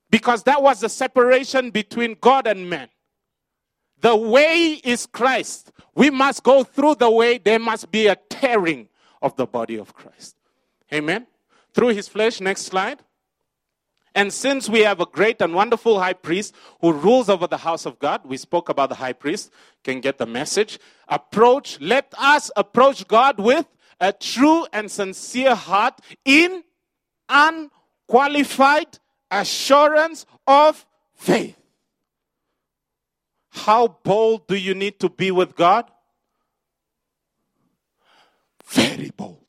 Because 0.10 0.44
that 0.44 0.62
was 0.62 0.82
the 0.82 0.90
separation 0.90 1.72
between 1.72 2.16
God 2.22 2.48
and 2.48 2.70
man. 2.70 2.88
The 4.00 4.16
way 4.16 4.82
is 4.84 5.06
Christ. 5.06 5.72
We 5.96 6.10
must 6.10 6.44
go 6.44 6.64
through 6.64 6.96
the 6.96 7.10
way. 7.10 7.40
There 7.40 7.60
must 7.60 7.90
be 7.92 8.08
a 8.08 8.18
tearing 8.30 8.90
of 9.22 9.36
the 9.38 9.48
body 9.48 9.78
of 9.78 9.94
Christ. 9.94 10.36
Amen. 10.94 11.28
Through 11.74 11.90
his 11.90 12.08
flesh, 12.08 12.40
next 12.40 12.64
slide. 12.64 13.00
And 14.16 14.32
since 14.32 14.70
we 14.70 14.82
have 14.82 15.00
a 15.00 15.08
great 15.08 15.42
and 15.42 15.56
wonderful 15.56 16.00
high 16.00 16.14
priest 16.14 16.54
who 16.82 16.94
rules 16.94 17.30
over 17.30 17.48
the 17.48 17.58
house 17.58 17.88
of 17.88 17.98
God, 17.98 18.22
we 18.26 18.38
spoke 18.38 18.70
about 18.70 18.90
the 18.90 18.96
high 18.96 19.14
priest, 19.14 19.52
can 19.84 20.02
get 20.02 20.20
the 20.20 20.28
message. 20.28 20.78
Approach, 21.08 21.82
let 21.82 22.14
us 22.18 22.52
approach 22.56 23.08
God 23.08 23.40
with 23.40 23.66
a 24.00 24.14
true 24.14 24.68
and 24.72 24.92
sincere 24.92 25.56
heart 25.56 26.00
in 26.26 26.64
unqualified 27.28 29.00
assurance 29.32 30.28
of 30.46 30.86
faith. 31.16 31.58
How 33.50 33.88
bold 33.88 34.48
do 34.48 34.56
you 34.56 34.76
need 34.76 35.00
to 35.00 35.10
be 35.10 35.32
with 35.32 35.56
God? 35.56 35.90
Very 38.66 39.12
bold. 39.16 39.43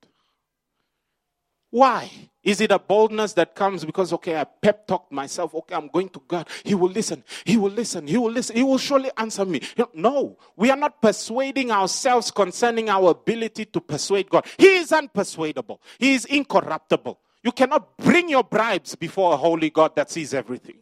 Why? 1.74 2.08
Is 2.44 2.60
it 2.60 2.70
a 2.70 2.78
boldness 2.78 3.32
that 3.32 3.56
comes 3.56 3.84
because, 3.84 4.12
okay, 4.12 4.36
I 4.36 4.44
pep 4.44 4.86
talked 4.86 5.10
myself, 5.10 5.56
okay, 5.56 5.74
I'm 5.74 5.88
going 5.88 6.08
to 6.10 6.22
God. 6.28 6.48
He 6.62 6.72
will 6.72 6.88
listen. 6.88 7.24
He 7.44 7.56
will 7.56 7.72
listen. 7.72 8.06
He 8.06 8.16
will 8.16 8.30
listen. 8.30 8.54
He 8.54 8.62
will 8.62 8.78
surely 8.78 9.10
answer 9.16 9.44
me. 9.44 9.60
No, 9.92 10.38
we 10.54 10.70
are 10.70 10.76
not 10.76 11.02
persuading 11.02 11.72
ourselves 11.72 12.30
concerning 12.30 12.88
our 12.88 13.10
ability 13.10 13.64
to 13.64 13.80
persuade 13.80 14.30
God. 14.30 14.46
He 14.56 14.76
is 14.76 14.92
unpersuadable, 14.92 15.80
He 15.98 16.14
is 16.14 16.26
incorruptible. 16.26 17.18
You 17.42 17.50
cannot 17.50 17.98
bring 17.98 18.28
your 18.28 18.44
bribes 18.44 18.94
before 18.94 19.34
a 19.34 19.36
holy 19.36 19.70
God 19.70 19.96
that 19.96 20.12
sees 20.12 20.32
everything. 20.32 20.76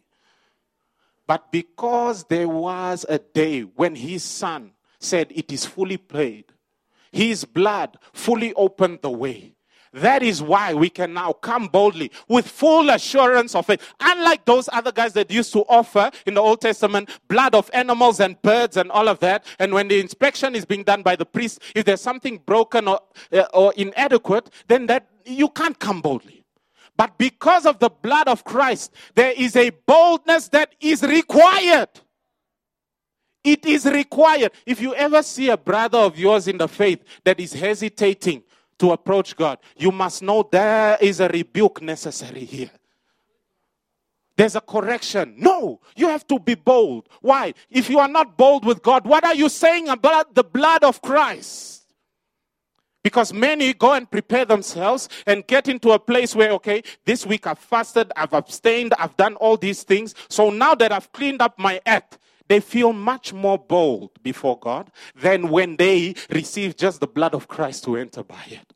But 1.25 1.51
because 1.51 2.23
there 2.25 2.47
was 2.47 3.03
a 3.09 3.17
day 3.17 3.61
when 3.61 3.95
His 3.95 4.23
Son 4.23 4.73
said, 4.99 5.31
It 5.31 5.51
is 5.51 5.65
fully 5.65 5.97
paid, 5.97 6.53
His 7.11 7.45
blood 7.45 7.97
fully 8.13 8.53
opened 8.53 8.99
the 9.01 9.09
way 9.09 9.52
that 9.93 10.23
is 10.23 10.41
why 10.41 10.73
we 10.73 10.89
can 10.89 11.13
now 11.13 11.33
come 11.33 11.67
boldly 11.67 12.11
with 12.27 12.47
full 12.47 12.89
assurance 12.89 13.53
of 13.53 13.69
it. 13.69 13.79
Unlike 13.99 14.45
those 14.45 14.67
other 14.73 14.91
guys 14.91 15.13
that 15.13 15.29
used 15.29 15.53
to 15.53 15.59
offer 15.69 16.09
in 16.25 16.33
the 16.33 16.41
Old 16.41 16.61
Testament 16.61 17.09
blood 17.27 17.53
of 17.53 17.69
animals 17.73 18.19
and 18.19 18.41
birds 18.41 18.75
and 18.75 18.89
all 18.91 19.07
of 19.07 19.19
that. 19.19 19.45
And 19.59 19.71
when 19.71 19.87
the 19.87 19.99
inspection 19.99 20.55
is 20.55 20.65
being 20.65 20.83
done 20.83 21.03
by 21.03 21.15
the 21.15 21.25
priest, 21.25 21.61
if 21.75 21.85
there's 21.85 22.01
something 22.01 22.39
broken 22.45 22.87
or, 22.87 22.99
uh, 23.31 23.45
or 23.53 23.71
inadequate, 23.77 24.49
then 24.67 24.87
that 24.87 25.07
you 25.25 25.49
can't 25.49 25.77
come 25.77 26.01
boldly. 26.01 26.43
But 26.97 27.17
because 27.17 27.65
of 27.65 27.79
the 27.79 27.89
blood 27.89 28.27
of 28.27 28.43
Christ, 28.43 28.93
there 29.15 29.33
is 29.35 29.55
a 29.55 29.69
boldness 29.69 30.47
that 30.49 30.73
is 30.79 31.03
required. 31.03 31.89
It 33.43 33.65
is 33.65 33.85
required. 33.85 34.51
If 34.65 34.79
you 34.79 34.95
ever 34.95 35.21
see 35.21 35.49
a 35.49 35.57
brother 35.57 35.97
of 35.97 36.17
yours 36.17 36.47
in 36.47 36.57
the 36.57 36.67
faith 36.67 37.03
that 37.25 37.39
is 37.39 37.53
hesitating 37.53 38.43
to 38.83 38.91
approach 38.91 39.37
God, 39.37 39.59
you 39.77 39.93
must 39.93 40.21
know 40.21 40.45
there 40.51 40.97
is 40.99 41.21
a 41.21 41.29
rebuke 41.29 41.81
necessary 41.81 42.43
here. 42.43 42.69
There's 44.35 44.57
a 44.57 44.61
correction. 44.61 45.35
No, 45.37 45.79
you 45.95 46.09
have 46.09 46.27
to 46.27 46.37
be 46.37 46.55
bold. 46.55 47.07
Why? 47.21 47.53
If 47.69 47.89
you 47.89 47.99
are 47.99 48.09
not 48.09 48.35
bold 48.35 48.65
with 48.65 48.83
God, 48.83 49.07
what 49.07 49.23
are 49.23 49.35
you 49.35 49.47
saying 49.47 49.87
about 49.87 50.35
the 50.35 50.43
blood 50.43 50.83
of 50.83 51.01
Christ? 51.01 51.83
Because 53.05 53.31
many 53.31 53.73
go 53.73 53.93
and 53.93 54.11
prepare 54.11 54.43
themselves 54.43 55.07
and 55.25 55.47
get 55.47 55.69
into 55.69 55.91
a 55.91 55.99
place 55.99 56.35
where, 56.35 56.51
okay, 56.51 56.83
this 57.05 57.25
week 57.25 57.47
I've 57.47 57.59
fasted, 57.59 58.11
I've 58.17 58.33
abstained, 58.33 58.93
I've 58.99 59.15
done 59.15 59.35
all 59.35 59.55
these 59.55 59.83
things. 59.83 60.13
So 60.27 60.49
now 60.49 60.75
that 60.75 60.91
I've 60.91 61.09
cleaned 61.13 61.41
up 61.41 61.57
my 61.57 61.79
act, 61.85 62.17
they 62.49 62.59
feel 62.59 62.91
much 62.91 63.31
more 63.31 63.57
bold 63.57 64.11
before 64.21 64.59
God 64.59 64.91
than 65.15 65.49
when 65.49 65.77
they 65.77 66.15
receive 66.29 66.75
just 66.75 66.99
the 66.99 67.07
blood 67.07 67.33
of 67.33 67.47
Christ 67.47 67.85
to 67.85 67.95
enter 67.95 68.23
by 68.23 68.43
it. 68.47 68.72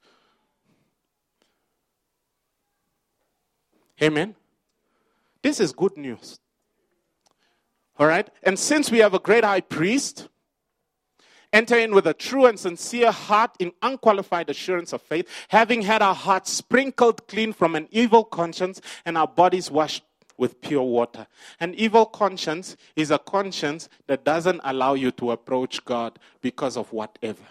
Amen. 4.02 4.36
This 5.42 5.60
is 5.60 5.72
good 5.72 5.98
news. 5.98 6.40
All 7.98 8.08
right? 8.08 8.30
And 8.44 8.58
since 8.58 8.92
we 8.92 9.00
have 9.00 9.14
a 9.14 9.20
great 9.20 9.44
high 9.44 9.62
priest, 9.62 10.28
enter 11.52 11.78
in 11.78 11.94
with 11.96 12.06
a 12.06 12.14
true 12.14 12.46
and 12.46 12.60
sincere 12.60 13.12
heart 13.12 13.52
in 13.60 13.72
unqualified 13.82 14.50
assurance 14.50 14.94
of 14.94 15.02
faith, 15.02 15.28
having 15.48 15.82
had 15.82 16.02
our 16.02 16.16
hearts 16.16 16.52
sprinkled 16.52 17.28
clean 17.28 17.54
from 17.54 17.76
an 17.76 17.88
evil 17.92 18.24
conscience 18.24 18.82
and 19.06 19.18
our 19.18 19.28
bodies 19.28 19.72
washed 19.72 20.04
with 20.38 20.62
pure 20.62 20.84
water. 20.84 21.26
An 21.60 21.74
evil 21.74 22.06
conscience 22.06 22.78
is 22.96 23.10
a 23.10 23.18
conscience 23.18 23.90
that 24.06 24.24
doesn't 24.24 24.62
allow 24.64 24.94
you 24.94 25.10
to 25.12 25.32
approach 25.32 25.84
God 25.84 26.20
because 26.42 26.78
of 26.78 26.94
whatever. 26.94 27.44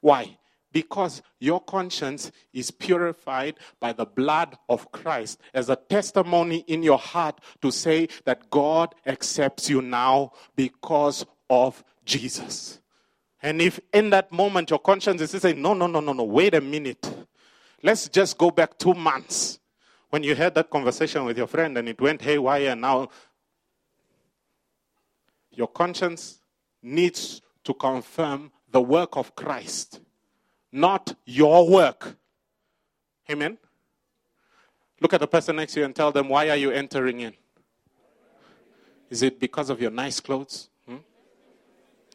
Why? 0.00 0.38
Because 0.72 1.22
your 1.38 1.60
conscience 1.60 2.30
is 2.52 2.70
purified 2.70 3.56
by 3.80 3.92
the 3.92 4.06
blood 4.06 4.56
of 4.68 4.92
Christ 4.92 5.40
as 5.52 5.68
a 5.68 5.76
testimony 5.76 6.64
in 6.68 6.82
your 6.82 6.98
heart 6.98 7.40
to 7.62 7.70
say 7.70 8.08
that 8.24 8.50
God 8.50 8.94
accepts 9.06 9.68
you 9.68 9.82
now 9.82 10.32
because 10.54 11.26
of 11.48 11.82
Jesus. 12.04 12.80
And 13.42 13.60
if 13.60 13.80
in 13.92 14.10
that 14.10 14.30
moment 14.30 14.70
your 14.70 14.78
conscience 14.78 15.20
is 15.20 15.30
saying, 15.30 15.60
no, 15.60 15.74
no, 15.74 15.86
no, 15.86 16.00
no, 16.00 16.12
no, 16.12 16.24
wait 16.24 16.54
a 16.54 16.60
minute. 16.60 17.10
Let's 17.82 18.08
just 18.08 18.36
go 18.36 18.50
back 18.50 18.78
two 18.78 18.94
months 18.94 19.58
when 20.10 20.22
you 20.22 20.34
had 20.34 20.54
that 20.56 20.70
conversation 20.70 21.24
with 21.24 21.38
your 21.38 21.46
friend 21.46 21.78
and 21.78 21.88
it 21.88 22.00
went 22.00 22.20
haywire 22.20 22.70
and 22.70 22.80
now 22.80 23.08
your 25.50 25.68
conscience 25.68 26.40
needs 26.82 27.40
to 27.64 27.74
confirm 27.74 28.52
the 28.70 28.80
work 28.80 29.16
of 29.16 29.34
Christ, 29.34 30.00
not 30.72 31.14
your 31.24 31.68
work. 31.68 32.16
Amen? 33.30 33.58
Look 35.00 35.14
at 35.14 35.20
the 35.20 35.26
person 35.26 35.56
next 35.56 35.74
to 35.74 35.80
you 35.80 35.86
and 35.86 35.94
tell 35.94 36.12
them, 36.12 36.28
Why 36.28 36.50
are 36.50 36.56
you 36.56 36.70
entering 36.70 37.20
in? 37.20 37.34
Is 39.08 39.22
it 39.22 39.40
because 39.40 39.70
of 39.70 39.80
your 39.80 39.90
nice 39.90 40.20
clothes? 40.20 40.68
Hmm? 40.86 40.96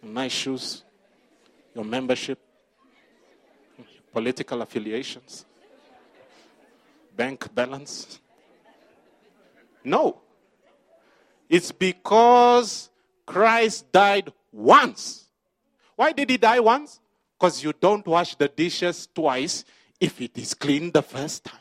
Nice 0.04 0.32
shoes? 0.32 0.84
Your 1.74 1.84
membership? 1.84 2.40
Political 4.14 4.62
affiliations? 4.62 5.46
Bank 7.16 7.54
balance? 7.54 8.20
No. 9.84 10.22
It's 11.50 11.72
because 11.72 12.90
Christ 13.26 13.92
died 13.92 14.32
once. 14.52 15.26
Why 15.96 16.12
did 16.12 16.30
he 16.30 16.38
die 16.38 16.60
once? 16.60 17.00
Because 17.38 17.64
you 17.64 17.74
don't 17.74 18.06
wash 18.08 18.36
the 18.36 18.48
dishes 18.48 19.08
twice 19.14 19.66
if 20.00 20.22
it 20.22 20.38
is 20.38 20.54
clean 20.54 20.92
the 20.92 21.02
first 21.02 21.44
time. 21.44 21.60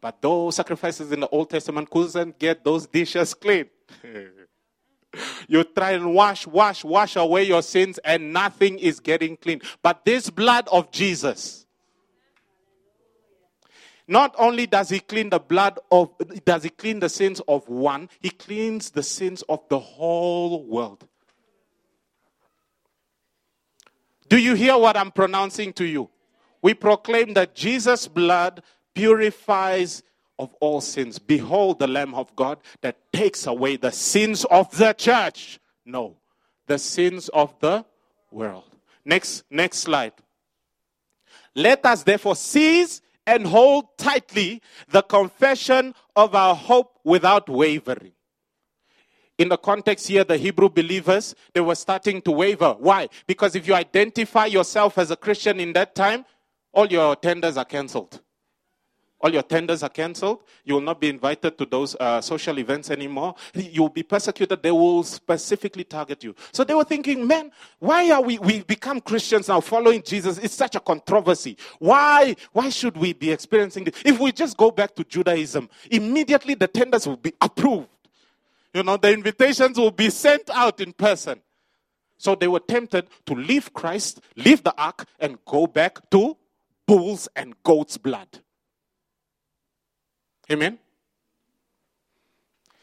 But 0.00 0.20
those 0.20 0.56
sacrifices 0.56 1.12
in 1.12 1.20
the 1.20 1.28
Old 1.28 1.50
Testament 1.50 1.88
couldn't 1.88 2.38
get 2.38 2.64
those 2.64 2.86
dishes 2.86 3.34
clean. 3.34 3.66
you 5.48 5.64
try 5.64 5.92
and 5.92 6.14
wash, 6.14 6.46
wash, 6.46 6.84
wash 6.84 7.16
away 7.16 7.44
your 7.44 7.62
sins, 7.62 7.98
and 7.98 8.32
nothing 8.32 8.78
is 8.78 9.00
getting 9.00 9.36
clean. 9.36 9.60
But 9.82 10.04
this 10.04 10.30
blood 10.30 10.68
of 10.72 10.90
Jesus, 10.90 11.66
not 14.08 14.34
only 14.38 14.66
does 14.66 14.88
he 14.88 15.00
clean 15.00 15.30
the 15.30 15.38
blood 15.38 15.78
of, 15.90 16.10
does 16.44 16.64
he 16.64 16.70
clean 16.70 17.00
the 17.00 17.08
sins 17.08 17.40
of 17.46 17.68
one, 17.68 18.08
he 18.20 18.30
cleans 18.30 18.90
the 18.90 19.02
sins 19.02 19.42
of 19.48 19.60
the 19.68 19.78
whole 19.78 20.64
world. 20.64 21.06
Do 24.32 24.38
you 24.38 24.54
hear 24.54 24.78
what 24.78 24.96
I'm 24.96 25.10
pronouncing 25.10 25.74
to 25.74 25.84
you? 25.84 26.08
We 26.62 26.72
proclaim 26.72 27.34
that 27.34 27.54
Jesus' 27.54 28.08
blood 28.08 28.62
purifies 28.94 30.02
of 30.38 30.54
all 30.58 30.80
sins. 30.80 31.18
Behold 31.18 31.78
the 31.78 31.86
Lamb 31.86 32.14
of 32.14 32.34
God 32.34 32.56
that 32.80 32.96
takes 33.12 33.46
away 33.46 33.76
the 33.76 33.92
sins 33.92 34.46
of 34.46 34.74
the 34.78 34.94
church. 34.94 35.60
No, 35.84 36.16
the 36.66 36.78
sins 36.78 37.28
of 37.28 37.54
the 37.60 37.84
world. 38.30 38.64
Next, 39.04 39.44
next 39.50 39.80
slide. 39.80 40.14
Let 41.54 41.84
us 41.84 42.02
therefore 42.02 42.36
seize 42.36 43.02
and 43.26 43.46
hold 43.46 43.98
tightly 43.98 44.62
the 44.88 45.02
confession 45.02 45.94
of 46.16 46.34
our 46.34 46.54
hope 46.54 46.98
without 47.04 47.50
wavering. 47.50 48.12
In 49.42 49.48
the 49.48 49.56
context 49.56 50.06
here, 50.06 50.22
the 50.22 50.36
Hebrew 50.36 50.68
believers, 50.68 51.34
they 51.52 51.60
were 51.60 51.74
starting 51.74 52.22
to 52.22 52.30
waver. 52.30 52.76
Why? 52.78 53.08
Because 53.26 53.56
if 53.56 53.66
you 53.66 53.74
identify 53.74 54.46
yourself 54.46 54.98
as 54.98 55.10
a 55.10 55.16
Christian 55.16 55.58
in 55.58 55.72
that 55.72 55.96
time, 55.96 56.24
all 56.70 56.86
your 56.86 57.16
tenders 57.16 57.56
are 57.56 57.64
cancelled. 57.64 58.20
All 59.20 59.32
your 59.32 59.42
tenders 59.42 59.82
are 59.82 59.88
cancelled. 59.88 60.44
You 60.64 60.74
will 60.74 60.80
not 60.80 61.00
be 61.00 61.08
invited 61.08 61.58
to 61.58 61.66
those 61.66 61.96
uh, 61.96 62.20
social 62.20 62.56
events 62.60 62.88
anymore. 62.88 63.34
You 63.52 63.82
will 63.82 63.88
be 63.88 64.04
persecuted. 64.04 64.62
They 64.62 64.70
will 64.70 65.02
specifically 65.02 65.82
target 65.82 66.22
you. 66.22 66.36
So 66.52 66.62
they 66.62 66.74
were 66.74 66.84
thinking, 66.84 67.26
man, 67.26 67.50
why 67.80 68.12
are 68.12 68.22
we, 68.22 68.38
we 68.38 68.62
become 68.62 69.00
Christians 69.00 69.48
now 69.48 69.60
following 69.60 70.04
Jesus? 70.04 70.38
It's 70.38 70.54
such 70.54 70.76
a 70.76 70.80
controversy. 70.80 71.56
Why, 71.80 72.36
why 72.52 72.68
should 72.68 72.96
we 72.96 73.12
be 73.12 73.32
experiencing 73.32 73.82
this? 73.82 73.94
If 74.04 74.20
we 74.20 74.30
just 74.30 74.56
go 74.56 74.70
back 74.70 74.94
to 74.94 75.02
Judaism, 75.02 75.68
immediately 75.90 76.54
the 76.54 76.68
tenders 76.68 77.08
will 77.08 77.16
be 77.16 77.34
approved. 77.40 77.88
You 78.74 78.82
know, 78.82 78.96
the 78.96 79.12
invitations 79.12 79.78
will 79.78 79.90
be 79.90 80.10
sent 80.10 80.48
out 80.50 80.80
in 80.80 80.92
person. 80.92 81.40
So 82.16 82.34
they 82.34 82.48
were 82.48 82.60
tempted 82.60 83.08
to 83.26 83.34
leave 83.34 83.72
Christ, 83.72 84.20
leave 84.36 84.62
the 84.62 84.74
ark, 84.80 85.06
and 85.18 85.38
go 85.44 85.66
back 85.66 86.08
to 86.10 86.36
bulls 86.86 87.28
and 87.34 87.54
goats' 87.62 87.98
blood. 87.98 88.28
Amen. 90.50 90.78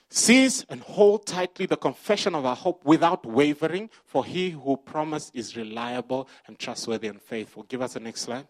Seize 0.10 0.66
and 0.70 0.82
hold 0.82 1.28
tightly 1.28 1.68
the 1.68 1.78
confession 1.78 2.34
of 2.34 2.46
our 2.46 2.56
hope 2.56 2.84
without 2.84 3.26
wavering, 3.26 3.90
for 4.06 4.26
he 4.26 4.50
who 4.50 4.76
promised 4.76 5.32
is 5.36 5.56
reliable 5.56 6.28
and 6.48 6.58
trustworthy 6.58 7.08
and 7.08 7.22
faithful. 7.22 7.64
Give 7.64 7.82
us 7.82 7.94
the 7.94 8.00
next 8.00 8.22
slide. 8.22 8.48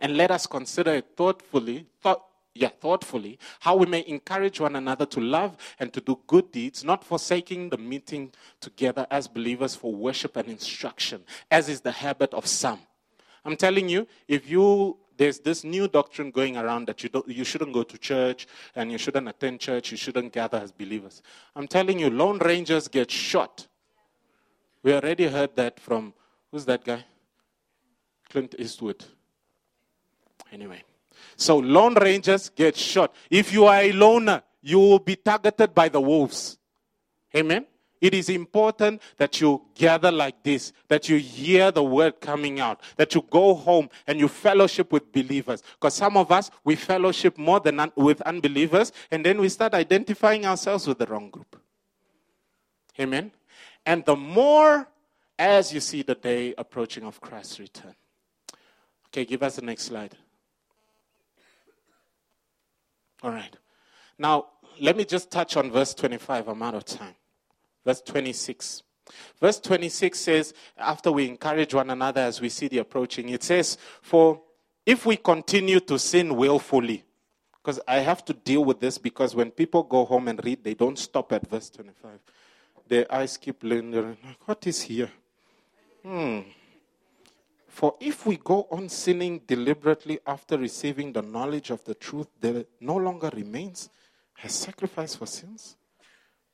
And 0.00 0.16
let 0.16 0.30
us 0.30 0.46
consider 0.46 0.94
it 0.94 1.06
thoughtfully, 1.16 1.86
thought, 2.02 2.22
yeah, 2.60 2.68
thoughtfully, 2.68 3.38
how 3.60 3.74
we 3.74 3.86
may 3.86 4.04
encourage 4.06 4.60
one 4.60 4.76
another 4.76 5.06
to 5.06 5.20
love 5.20 5.56
and 5.78 5.90
to 5.94 6.00
do 6.00 6.18
good 6.26 6.52
deeds, 6.52 6.84
not 6.84 7.02
forsaking 7.02 7.70
the 7.70 7.78
meeting 7.78 8.30
together 8.60 9.06
as 9.10 9.26
believers 9.26 9.74
for 9.74 9.94
worship 9.94 10.36
and 10.36 10.46
instruction, 10.46 11.22
as 11.50 11.70
is 11.70 11.80
the 11.80 11.90
habit 11.90 12.34
of 12.34 12.46
some. 12.46 12.78
I'm 13.46 13.56
telling 13.56 13.88
you, 13.88 14.06
if 14.28 14.48
you 14.48 14.98
there's 15.16 15.38
this 15.38 15.64
new 15.64 15.88
doctrine 15.88 16.30
going 16.30 16.56
around 16.56 16.86
that 16.86 17.02
you, 17.02 17.08
don't, 17.10 17.28
you 17.28 17.44
shouldn't 17.44 17.74
go 17.74 17.82
to 17.82 17.98
church 17.98 18.46
and 18.74 18.90
you 18.90 18.96
shouldn't 18.96 19.28
attend 19.28 19.60
church, 19.60 19.90
you 19.90 19.96
shouldn't 19.98 20.32
gather 20.32 20.58
as 20.58 20.72
believers. 20.72 21.22
I'm 21.54 21.68
telling 21.68 21.98
you, 21.98 22.08
Lone 22.08 22.38
Rangers 22.38 22.88
get 22.88 23.10
shot. 23.10 23.66
We 24.82 24.94
already 24.94 25.28
heard 25.28 25.56
that 25.56 25.78
from, 25.78 26.14
who's 26.50 26.64
that 26.64 26.84
guy? 26.84 27.04
Clint 28.30 28.54
Eastwood. 28.58 29.04
Anyway. 30.50 30.82
So 31.36 31.58
Lone 31.58 31.94
Rangers 31.94 32.50
get 32.50 32.76
shot. 32.76 33.14
If 33.30 33.52
you 33.52 33.66
are 33.66 33.80
a 33.80 33.92
loner, 33.92 34.42
you 34.62 34.78
will 34.78 34.98
be 34.98 35.16
targeted 35.16 35.74
by 35.74 35.88
the 35.88 36.00
wolves. 36.00 36.58
Amen? 37.34 37.66
It 38.00 38.14
is 38.14 38.30
important 38.30 39.02
that 39.18 39.40
you 39.40 39.62
gather 39.74 40.10
like 40.10 40.42
this, 40.42 40.72
that 40.88 41.08
you 41.08 41.18
hear 41.18 41.70
the 41.70 41.84
word 41.84 42.20
coming 42.20 42.58
out, 42.58 42.80
that 42.96 43.14
you 43.14 43.22
go 43.30 43.54
home 43.54 43.90
and 44.06 44.18
you 44.18 44.26
fellowship 44.26 44.90
with 44.90 45.12
believers. 45.12 45.62
Because 45.74 45.94
some 45.94 46.16
of 46.16 46.32
us, 46.32 46.50
we 46.64 46.76
fellowship 46.76 47.36
more 47.36 47.60
than 47.60 47.78
un- 47.78 47.92
with 47.96 48.22
unbelievers, 48.22 48.92
and 49.10 49.24
then 49.24 49.38
we 49.38 49.50
start 49.50 49.74
identifying 49.74 50.46
ourselves 50.46 50.86
with 50.86 50.98
the 50.98 51.06
wrong 51.06 51.28
group. 51.28 51.60
Amen? 52.98 53.32
And 53.84 54.04
the 54.04 54.16
more 54.16 54.88
as 55.38 55.72
you 55.72 55.80
see 55.80 56.02
the 56.02 56.14
day 56.14 56.54
approaching 56.56 57.04
of 57.04 57.20
Christ's 57.20 57.60
return. 57.60 57.94
Okay, 59.08 59.24
give 59.24 59.42
us 59.42 59.56
the 59.56 59.62
next 59.62 59.84
slide. 59.84 60.16
All 63.22 63.30
right. 63.30 63.54
Now, 64.18 64.46
let 64.80 64.96
me 64.96 65.04
just 65.04 65.30
touch 65.30 65.56
on 65.56 65.70
verse 65.70 65.94
25. 65.94 66.48
I'm 66.48 66.62
out 66.62 66.74
of 66.74 66.84
time. 66.84 67.14
Verse 67.84 68.00
26. 68.00 68.82
Verse 69.40 69.58
26 69.58 70.18
says, 70.18 70.54
after 70.78 71.10
we 71.10 71.28
encourage 71.28 71.74
one 71.74 71.90
another 71.90 72.20
as 72.20 72.40
we 72.40 72.48
see 72.48 72.68
the 72.68 72.78
approaching, 72.78 73.28
it 73.30 73.42
says, 73.42 73.76
For 74.02 74.40
if 74.86 75.04
we 75.04 75.16
continue 75.16 75.80
to 75.80 75.98
sin 75.98 76.36
willfully, 76.36 77.04
because 77.62 77.80
I 77.86 77.98
have 77.98 78.24
to 78.26 78.32
deal 78.32 78.64
with 78.64 78.80
this 78.80 78.98
because 78.98 79.34
when 79.34 79.50
people 79.50 79.82
go 79.82 80.04
home 80.04 80.28
and 80.28 80.42
read, 80.44 80.64
they 80.64 80.74
don't 80.74 80.98
stop 80.98 81.32
at 81.32 81.46
verse 81.48 81.68
25. 81.70 82.18
Their 82.88 83.12
eyes 83.12 83.36
keep 83.36 83.62
lingering. 83.62 84.16
What 84.46 84.66
is 84.66 84.80
here? 84.82 85.10
Hmm. 86.02 86.40
For 87.70 87.94
if 88.00 88.26
we 88.26 88.36
go 88.36 88.66
on 88.70 88.88
sinning 88.88 89.42
deliberately 89.46 90.18
after 90.26 90.58
receiving 90.58 91.12
the 91.12 91.22
knowledge 91.22 91.70
of 91.70 91.82
the 91.84 91.94
truth, 91.94 92.26
there 92.40 92.64
no 92.80 92.96
longer 92.96 93.30
remains 93.32 93.88
a 94.42 94.48
sacrifice 94.48 95.14
for 95.14 95.24
sins, 95.24 95.76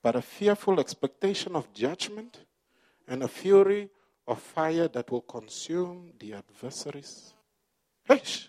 but 0.01 0.15
a 0.15 0.21
fearful 0.21 0.79
expectation 0.79 1.55
of 1.55 1.73
judgment 1.73 2.45
and 3.07 3.23
a 3.23 3.27
fury 3.27 3.89
of 4.27 4.39
fire 4.39 4.87
that 4.87 5.09
will 5.09 5.21
consume 5.21 6.13
the 6.19 6.33
adversaries. 6.33 7.33
Eish. 8.07 8.47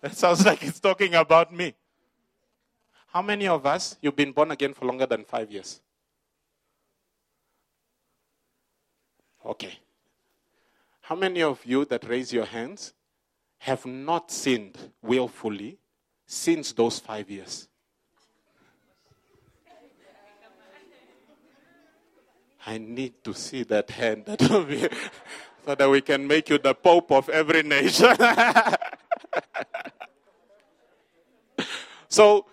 That 0.00 0.16
sounds 0.16 0.46
like 0.46 0.62
it's 0.62 0.80
talking 0.80 1.14
about 1.14 1.52
me. 1.52 1.74
How 3.08 3.22
many 3.22 3.46
of 3.46 3.66
us, 3.66 3.96
you've 4.00 4.16
been 4.16 4.32
born 4.32 4.50
again 4.50 4.72
for 4.72 4.86
longer 4.86 5.06
than 5.06 5.24
five 5.24 5.52
years? 5.52 5.80
Okay. 9.44 9.78
How 11.06 11.14
many 11.14 11.40
of 11.40 11.64
you 11.64 11.84
that 11.84 12.02
raise 12.08 12.32
your 12.32 12.46
hands 12.46 12.92
have 13.58 13.86
not 13.86 14.32
sinned 14.32 14.76
willfully 15.00 15.78
since 16.26 16.72
those 16.72 16.98
five 16.98 17.30
years? 17.30 17.68
I 22.66 22.78
need 22.78 23.22
to 23.22 23.32
see 23.34 23.62
that 23.62 23.88
hand. 23.88 24.24
so 25.64 25.74
that 25.76 25.88
we 25.88 26.00
can 26.00 26.26
make 26.26 26.48
you 26.48 26.58
the 26.58 26.74
Pope 26.74 27.12
of 27.12 27.28
every 27.28 27.62
nation. 27.62 28.16
so, 32.08 32.46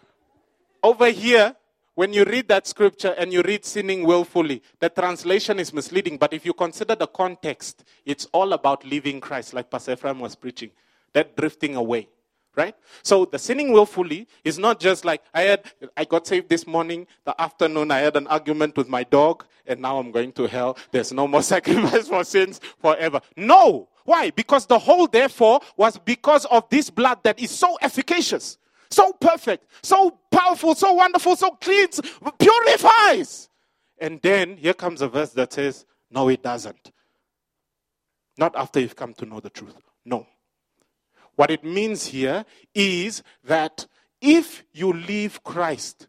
over 0.83 1.09
here, 1.09 1.55
when 1.95 2.13
you 2.13 2.23
read 2.25 2.47
that 2.47 2.67
scripture 2.67 3.15
and 3.17 3.31
you 3.31 3.41
read 3.43 3.65
sinning 3.65 4.05
willfully, 4.05 4.61
the 4.79 4.89
translation 4.89 5.59
is 5.59 5.73
misleading. 5.73 6.17
But 6.17 6.33
if 6.33 6.45
you 6.45 6.53
consider 6.53 6.95
the 6.95 7.07
context, 7.07 7.83
it's 8.05 8.25
all 8.31 8.53
about 8.53 8.85
leaving 8.85 9.21
Christ, 9.21 9.53
like 9.53 9.69
Pastor 9.69 9.93
Ephraim 9.93 10.19
was 10.19 10.35
preaching, 10.35 10.71
that 11.13 11.35
drifting 11.35 11.75
away 11.75 12.07
right? 12.55 12.75
So 13.01 13.25
the 13.25 13.39
sinning 13.39 13.71
willfully 13.71 14.27
is 14.43 14.59
not 14.59 14.79
just 14.79 15.05
like 15.05 15.21
I 15.33 15.41
had 15.41 15.71
I 15.97 16.05
got 16.05 16.27
saved 16.27 16.49
this 16.49 16.67
morning, 16.67 17.07
the 17.25 17.39
afternoon 17.41 17.91
I 17.91 17.99
had 17.99 18.15
an 18.15 18.27
argument 18.27 18.77
with 18.77 18.87
my 18.89 19.03
dog, 19.03 19.45
and 19.65 19.79
now 19.79 19.97
I'm 19.97 20.11
going 20.11 20.31
to 20.33 20.47
hell. 20.47 20.77
There's 20.91 21.11
no 21.11 21.27
more 21.27 21.41
sacrifice 21.53 22.07
for 22.07 22.23
sins 22.23 22.59
forever. 22.79 23.21
No. 23.35 23.89
Why? 24.05 24.31
Because 24.31 24.65
the 24.65 24.77
whole 24.77 25.07
therefore 25.07 25.61
was 25.77 25.97
because 25.97 26.45
of 26.45 26.67
this 26.69 26.89
blood 26.89 27.19
that 27.23 27.39
is 27.39 27.51
so 27.51 27.77
efficacious, 27.81 28.57
so 28.89 29.13
perfect, 29.13 29.65
so 29.81 30.17
powerful, 30.31 30.75
so 30.75 30.93
wonderful, 30.93 31.35
so 31.35 31.51
cleans, 31.51 32.01
purifies. 32.39 33.49
And 33.99 34.21
then 34.21 34.57
here 34.57 34.73
comes 34.73 35.01
a 35.01 35.07
verse 35.07 35.31
that 35.31 35.53
says, 35.53 35.85
No, 36.11 36.29
it 36.29 36.43
doesn't. 36.43 36.91
Not 38.37 38.55
after 38.55 38.79
you've 38.79 38.95
come 38.95 39.13
to 39.15 39.25
know 39.25 39.39
the 39.39 39.49
truth. 39.49 39.75
No. 40.05 40.27
What 41.35 41.51
it 41.51 41.63
means 41.63 42.05
here 42.05 42.45
is 42.73 43.23
that 43.43 43.87
if 44.21 44.63
you 44.73 44.93
leave 44.93 45.43
Christ, 45.43 46.07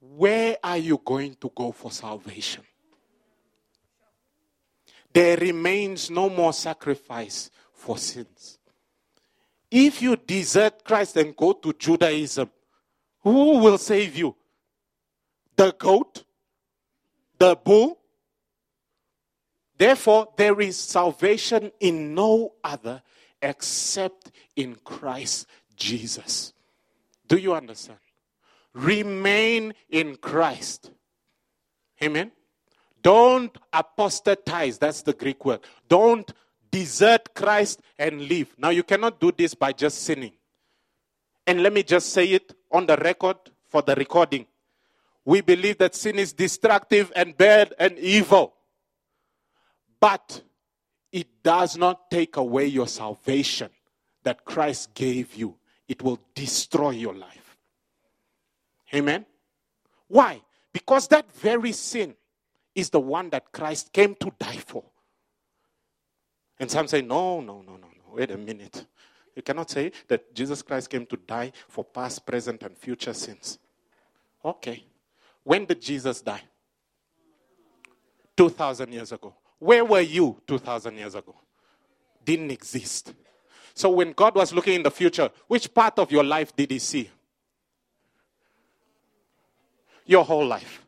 where 0.00 0.56
are 0.62 0.76
you 0.76 1.00
going 1.04 1.36
to 1.40 1.50
go 1.54 1.72
for 1.72 1.90
salvation? 1.90 2.62
There 5.12 5.36
remains 5.36 6.10
no 6.10 6.28
more 6.28 6.52
sacrifice 6.52 7.50
for 7.72 7.98
sins. 7.98 8.58
If 9.74 10.02
you 10.02 10.16
desert 10.16 10.84
Christ 10.84 11.16
and 11.16 11.34
go 11.34 11.54
to 11.54 11.72
Judaism, 11.72 12.50
who 13.20 13.56
will 13.56 13.78
save 13.78 14.14
you? 14.14 14.36
The 15.56 15.72
goat? 15.72 16.24
The 17.38 17.56
bull? 17.56 17.98
Therefore, 19.78 20.28
there 20.36 20.60
is 20.60 20.76
salvation 20.76 21.72
in 21.80 22.14
no 22.14 22.52
other 22.62 23.02
except 23.40 24.30
in 24.56 24.76
Christ 24.84 25.46
Jesus. 25.74 26.52
Do 27.26 27.38
you 27.38 27.54
understand? 27.54 27.98
Remain 28.74 29.72
in 29.88 30.16
Christ. 30.16 30.90
Amen. 32.02 32.30
Don't 33.00 33.56
apostatize. 33.72 34.76
That's 34.76 35.00
the 35.00 35.14
Greek 35.14 35.46
word. 35.46 35.60
Don't 35.88 36.30
desert 36.72 37.32
Christ 37.34 37.80
and 37.96 38.22
leave. 38.22 38.52
Now, 38.58 38.70
you 38.70 38.82
cannot 38.82 39.20
do 39.20 39.30
this 39.30 39.54
by 39.54 39.72
just 39.72 40.02
sinning. 40.02 40.32
And 41.46 41.62
let 41.62 41.72
me 41.72 41.84
just 41.84 42.10
say 42.10 42.26
it 42.26 42.54
on 42.70 42.86
the 42.86 42.96
record 42.96 43.36
for 43.68 43.82
the 43.82 43.94
recording. 43.94 44.46
We 45.24 45.40
believe 45.40 45.78
that 45.78 45.94
sin 45.94 46.18
is 46.18 46.32
destructive 46.32 47.12
and 47.14 47.36
bad 47.36 47.74
and 47.78 47.96
evil. 47.98 48.54
But 50.00 50.42
it 51.12 51.28
does 51.44 51.76
not 51.76 52.10
take 52.10 52.36
away 52.36 52.66
your 52.66 52.88
salvation 52.88 53.70
that 54.24 54.44
Christ 54.44 54.94
gave 54.94 55.34
you, 55.34 55.56
it 55.88 56.02
will 56.02 56.20
destroy 56.34 56.90
your 56.90 57.14
life. 57.14 57.56
Amen? 58.94 59.26
Why? 60.08 60.40
Because 60.72 61.08
that 61.08 61.30
very 61.32 61.72
sin 61.72 62.14
is 62.74 62.90
the 62.90 63.00
one 63.00 63.30
that 63.30 63.52
Christ 63.52 63.92
came 63.92 64.14
to 64.16 64.32
die 64.38 64.56
for. 64.56 64.84
And 66.62 66.70
some 66.70 66.86
say, 66.86 67.02
no, 67.02 67.40
no, 67.40 67.60
no, 67.60 67.72
no, 67.72 67.88
no. 67.88 68.14
Wait 68.14 68.30
a 68.30 68.38
minute. 68.38 68.86
You 69.34 69.42
cannot 69.42 69.68
say 69.68 69.90
that 70.06 70.32
Jesus 70.32 70.62
Christ 70.62 70.88
came 70.90 71.04
to 71.06 71.16
die 71.16 71.50
for 71.66 71.82
past, 71.82 72.24
present, 72.24 72.62
and 72.62 72.78
future 72.78 73.12
sins. 73.12 73.58
Okay. 74.44 74.84
When 75.42 75.64
did 75.64 75.82
Jesus 75.82 76.20
die? 76.20 76.42
2,000 78.36 78.92
years 78.92 79.10
ago. 79.10 79.34
Where 79.58 79.84
were 79.84 80.02
you 80.02 80.40
2,000 80.46 80.94
years 80.94 81.16
ago? 81.16 81.34
Didn't 82.24 82.52
exist. 82.52 83.12
So 83.74 83.90
when 83.90 84.12
God 84.12 84.36
was 84.36 84.52
looking 84.52 84.74
in 84.74 84.82
the 84.84 84.90
future, 84.92 85.30
which 85.48 85.74
part 85.74 85.98
of 85.98 86.12
your 86.12 86.22
life 86.22 86.54
did 86.54 86.70
he 86.70 86.78
see? 86.78 87.10
Your 90.06 90.24
whole 90.24 90.46
life. 90.46 90.84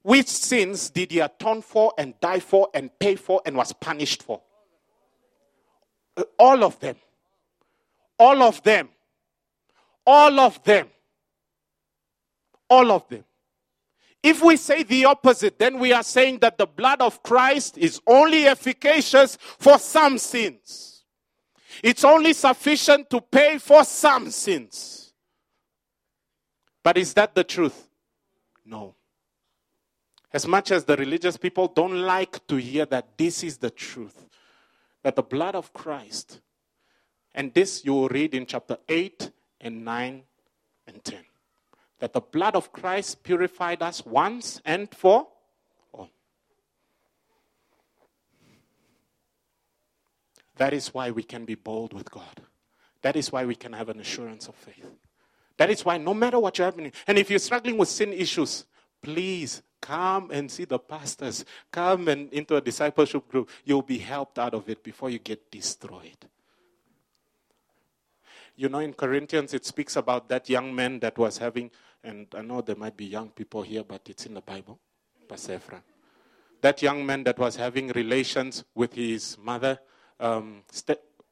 Which 0.00 0.28
sins 0.28 0.88
did 0.88 1.12
he 1.12 1.18
atone 1.18 1.60
for 1.60 1.92
and 1.98 2.18
die 2.18 2.40
for 2.40 2.70
and 2.72 2.98
pay 2.98 3.16
for 3.16 3.42
and 3.44 3.54
was 3.54 3.74
punished 3.74 4.22
for? 4.22 4.40
All 6.38 6.62
of 6.64 6.78
them. 6.80 6.96
All 8.18 8.42
of 8.42 8.62
them. 8.62 8.88
All 10.06 10.40
of 10.40 10.62
them. 10.62 10.88
All 12.68 12.90
of 12.90 13.08
them. 13.08 13.24
If 14.22 14.42
we 14.42 14.56
say 14.56 14.84
the 14.84 15.06
opposite, 15.06 15.58
then 15.58 15.78
we 15.78 15.92
are 15.92 16.04
saying 16.04 16.38
that 16.38 16.56
the 16.56 16.66
blood 16.66 17.00
of 17.00 17.22
Christ 17.22 17.76
is 17.76 18.00
only 18.06 18.46
efficacious 18.46 19.36
for 19.58 19.78
some 19.78 20.16
sins. 20.18 21.02
It's 21.82 22.04
only 22.04 22.32
sufficient 22.32 23.10
to 23.10 23.20
pay 23.20 23.58
for 23.58 23.84
some 23.84 24.30
sins. 24.30 25.12
But 26.84 26.98
is 26.98 27.14
that 27.14 27.34
the 27.34 27.42
truth? 27.42 27.88
No. 28.64 28.94
As 30.32 30.46
much 30.46 30.70
as 30.70 30.84
the 30.84 30.96
religious 30.96 31.36
people 31.36 31.68
don't 31.68 32.00
like 32.02 32.46
to 32.46 32.56
hear 32.56 32.86
that 32.86 33.18
this 33.18 33.42
is 33.42 33.58
the 33.58 33.70
truth, 33.70 34.28
that 35.02 35.16
the 35.16 35.22
blood 35.22 35.54
of 35.54 35.72
Christ, 35.72 36.40
and 37.34 37.52
this 37.54 37.84
you 37.84 37.94
will 37.94 38.08
read 38.08 38.34
in 38.34 38.46
chapter 38.46 38.78
8 38.88 39.30
and 39.60 39.84
9 39.84 40.22
and 40.86 41.04
10 41.04 41.24
that 42.02 42.12
the 42.12 42.20
blood 42.20 42.56
of 42.56 42.72
Christ 42.72 43.22
purified 43.22 43.80
us 43.80 44.04
once 44.04 44.60
and 44.64 44.92
for 44.92 45.28
all. 45.92 46.10
That 50.56 50.72
is 50.72 50.92
why 50.92 51.12
we 51.12 51.22
can 51.22 51.44
be 51.44 51.54
bold 51.54 51.92
with 51.92 52.10
God. 52.10 52.42
That 53.02 53.14
is 53.14 53.30
why 53.30 53.44
we 53.44 53.54
can 53.54 53.72
have 53.72 53.88
an 53.88 54.00
assurance 54.00 54.48
of 54.48 54.56
faith. 54.56 54.90
That 55.58 55.70
is 55.70 55.84
why, 55.84 55.96
no 55.98 56.12
matter 56.12 56.40
what 56.40 56.58
you're 56.58 56.64
having, 56.64 56.90
and 57.06 57.18
if 57.18 57.30
you're 57.30 57.38
struggling 57.38 57.78
with 57.78 57.88
sin 57.88 58.12
issues, 58.12 58.64
please 59.00 59.62
come 59.82 60.30
and 60.30 60.50
see 60.50 60.64
the 60.64 60.78
pastors. 60.78 61.44
Come 61.70 62.08
and 62.08 62.32
into 62.32 62.56
a 62.56 62.62
discipleship 62.62 63.28
group. 63.28 63.50
You'll 63.66 63.82
be 63.82 63.98
helped 63.98 64.38
out 64.38 64.54
of 64.54 64.70
it 64.70 64.82
before 64.82 65.10
you 65.10 65.18
get 65.18 65.50
destroyed. 65.50 66.16
You 68.56 68.70
know, 68.70 68.78
in 68.78 68.94
Corinthians, 68.94 69.52
it 69.52 69.66
speaks 69.66 69.96
about 69.96 70.30
that 70.30 70.48
young 70.48 70.74
man 70.74 71.00
that 71.00 71.18
was 71.18 71.36
having 71.36 71.70
and 72.04 72.26
I 72.36 72.42
know 72.42 72.60
there 72.60 72.76
might 72.76 72.96
be 72.96 73.04
young 73.04 73.30
people 73.30 73.62
here, 73.62 73.84
but 73.84 74.02
it's 74.08 74.26
in 74.26 74.34
the 74.34 74.40
Bible, 74.40 74.78
Ephraim. 75.30 75.82
That 76.60 76.82
young 76.82 77.04
man 77.06 77.24
that 77.24 77.38
was 77.38 77.56
having 77.56 77.88
relations 77.88 78.64
with 78.74 78.94
his 78.94 79.36
mother, 79.38 79.78
um, 80.18 80.62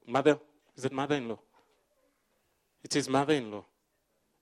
mother, 0.06 0.38
is 0.76 0.84
it 0.84 0.92
mother 0.92 1.16
in 1.16 1.28
law? 1.28 1.38
It's 2.82 2.94
his 2.94 3.08
mother 3.08 3.34
in 3.34 3.50
law. 3.50 3.64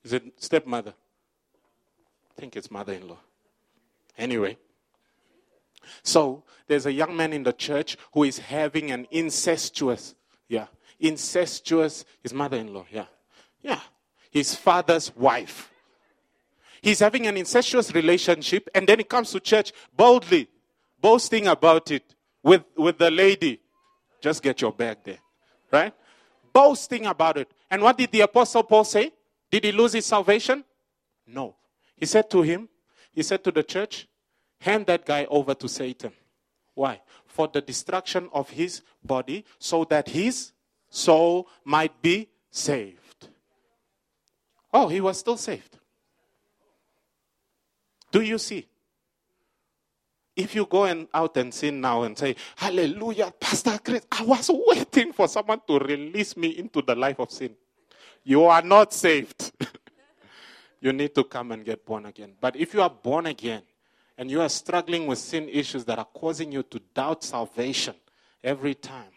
Is 0.05 0.13
it 0.13 0.25
stepmother? 0.37 0.95
I 2.31 2.41
think 2.41 2.57
it's 2.57 2.71
mother 2.71 2.93
in 2.93 3.09
law. 3.09 3.19
Anyway, 4.19 4.59
so 6.03 6.43
there's 6.67 6.87
a 6.87 6.93
young 6.93 7.17
man 7.17 7.33
in 7.33 7.45
the 7.45 7.53
church 7.53 7.97
who 8.13 8.25
is 8.25 8.39
having 8.39 8.91
an 8.91 9.07
incestuous, 9.13 10.17
yeah, 10.49 10.67
incestuous, 10.99 12.05
his 12.21 12.35
mother 12.35 12.57
in 12.57 12.75
law, 12.75 12.85
yeah, 12.91 13.07
yeah, 13.63 13.81
his 14.31 14.57
father's 14.57 15.15
wife. 15.15 15.71
He's 16.83 16.99
having 16.99 17.27
an 17.27 17.37
incestuous 17.37 17.95
relationship, 17.95 18.69
and 18.75 18.89
then 18.89 18.99
he 18.99 19.05
comes 19.05 19.31
to 19.31 19.41
church 19.41 19.73
boldly, 19.97 20.49
boasting 21.01 21.47
about 21.47 21.91
it 21.91 22.15
with, 22.43 22.65
with 22.77 22.99
the 22.99 23.11
lady. 23.11 23.61
Just 24.21 24.43
get 24.43 24.61
your 24.61 24.73
bag 24.73 24.99
there, 25.05 25.19
right? 25.73 25.95
Boasting 26.53 27.07
about 27.07 27.37
it. 27.37 27.51
And 27.71 27.83
what 27.83 27.97
did 27.97 28.11
the 28.11 28.23
Apostle 28.23 28.65
Paul 28.65 28.85
say? 28.85 29.13
Did 29.51 29.65
he 29.65 29.73
lose 29.73 29.93
his 29.93 30.07
salvation? 30.07 30.65
No. 31.27 31.55
He 31.97 32.07
said 32.07 32.29
to 32.31 32.43
him, 32.43 32.69
he 33.13 33.23
said 33.23 33.43
to 33.45 33.51
the 33.51 33.63
church, 33.63 34.07
hand 34.61 34.87
that 34.87 35.05
guy 35.05 35.27
over 35.27 35.55
to 35.55 35.69
Satan. 35.69 36.13
Why? 36.75 37.01
For 37.27 37.49
the 37.49 37.61
destruction 37.61 38.29
of 38.33 38.51
his 38.51 38.83
body, 39.05 39.45
so 39.59 39.85
that 39.85 40.09
his 40.09 40.53
soul 40.89 41.49
might 41.65 42.01
be 42.01 42.29
saved. 42.51 43.29
Oh, 44.73 44.89
he 44.89 45.01
was 45.01 45.19
still 45.19 45.37
saved. 45.37 45.79
Do 48.11 48.21
you 48.21 48.39
see? 48.39 48.67
If 50.37 50.55
you 50.55 50.67
go 50.67 50.85
and 50.85 51.09
out 51.13 51.37
and 51.37 51.53
sin 51.53 51.81
now 51.81 52.05
and 52.05 52.17
say, 52.17 52.37
Hallelujah, 52.57 53.33
Pastor 53.41 53.79
Chris, 53.85 54.07
I 54.13 54.23
was 54.23 54.49
waiting 54.53 55.13
for 55.13 55.27
someone 55.27 55.61
to 55.67 55.79
release 55.79 56.37
me 56.37 56.51
into 56.51 56.81
the 56.81 56.95
life 56.95 57.19
of 57.19 57.31
sin. 57.31 57.57
You 58.23 58.45
are 58.45 58.63
not 58.63 58.93
saved. 58.93 59.53
you 60.81 60.93
need 60.93 61.15
to 61.15 61.25
come 61.25 61.53
and 61.53 61.65
get 61.65 61.85
born 61.85 62.07
again. 62.07 62.35
But 62.41 62.57
if 62.57 62.75
you 62.75 62.83
are 62.83 62.91
born 62.91 63.27
again 63.27 63.63
and 64.17 64.31
you 64.31 64.41
are 64.41 64.49
struggling 64.49 65.07
with 65.07 65.19
sin 65.19 65.49
issues 65.49 65.85
that 65.87 65.99
are 65.99 66.09
causing 66.15 66.53
you 66.53 66.63
to 66.65 66.81
doubt 66.95 67.25
salvation 67.25 67.95
every 68.43 68.75
time, 68.75 69.11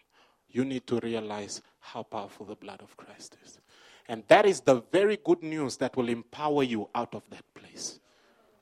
you 0.50 0.66
need 0.66 0.86
to 0.88 1.00
realize 1.00 1.62
how 1.80 2.04
powerful 2.04 2.46
the 2.46 2.56
blood 2.56 2.82
of 2.82 2.96
Christ 2.98 3.38
is. 3.46 3.60
And 4.08 4.24
that 4.28 4.46
is 4.46 4.62
the 4.62 4.82
very 4.92 5.18
good 5.18 5.42
news 5.44 5.78
that 5.78 5.96
will 5.96 6.10
empower 6.10 6.64
you 6.64 6.90
out 6.94 7.16
of 7.16 7.24
that 7.30 7.46
place, 7.54 8.00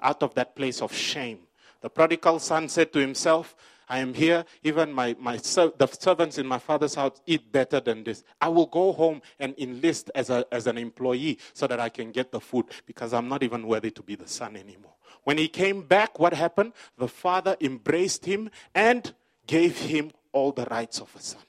out 0.01 0.21
of 0.21 0.33
that 0.35 0.55
place 0.55 0.81
of 0.81 0.93
shame. 0.93 1.39
The 1.81 1.89
prodigal 1.89 2.39
son 2.39 2.69
said 2.69 2.93
to 2.93 2.99
himself, 2.99 3.55
I 3.89 3.99
am 3.99 4.13
here. 4.13 4.45
Even 4.63 4.93
my, 4.93 5.15
my 5.19 5.37
the 5.37 5.89
servants 5.99 6.37
in 6.37 6.45
my 6.45 6.59
father's 6.59 6.93
house 6.93 7.19
eat 7.25 7.51
better 7.51 7.79
than 7.79 8.03
this. 8.03 8.23
I 8.39 8.47
will 8.47 8.67
go 8.67 8.93
home 8.93 9.21
and 9.39 9.55
enlist 9.57 10.11
as, 10.13 10.29
a, 10.29 10.45
as 10.51 10.67
an 10.67 10.77
employee 10.77 11.39
so 11.53 11.65
that 11.65 11.79
I 11.79 11.89
can 11.89 12.11
get 12.11 12.31
the 12.31 12.39
food 12.39 12.65
because 12.85 13.13
I'm 13.13 13.27
not 13.27 13.41
even 13.41 13.65
worthy 13.65 13.89
to 13.91 14.03
be 14.03 14.13
the 14.13 14.27
son 14.27 14.55
anymore. 14.55 14.93
When 15.23 15.39
he 15.39 15.47
came 15.47 15.81
back, 15.81 16.19
what 16.19 16.33
happened? 16.33 16.73
The 16.97 17.07
father 17.07 17.57
embraced 17.59 18.25
him 18.25 18.51
and 18.75 19.11
gave 19.47 19.77
him 19.79 20.11
all 20.31 20.51
the 20.51 20.65
rights 20.65 21.01
of 21.01 21.13
a 21.15 21.21
son. 21.21 21.41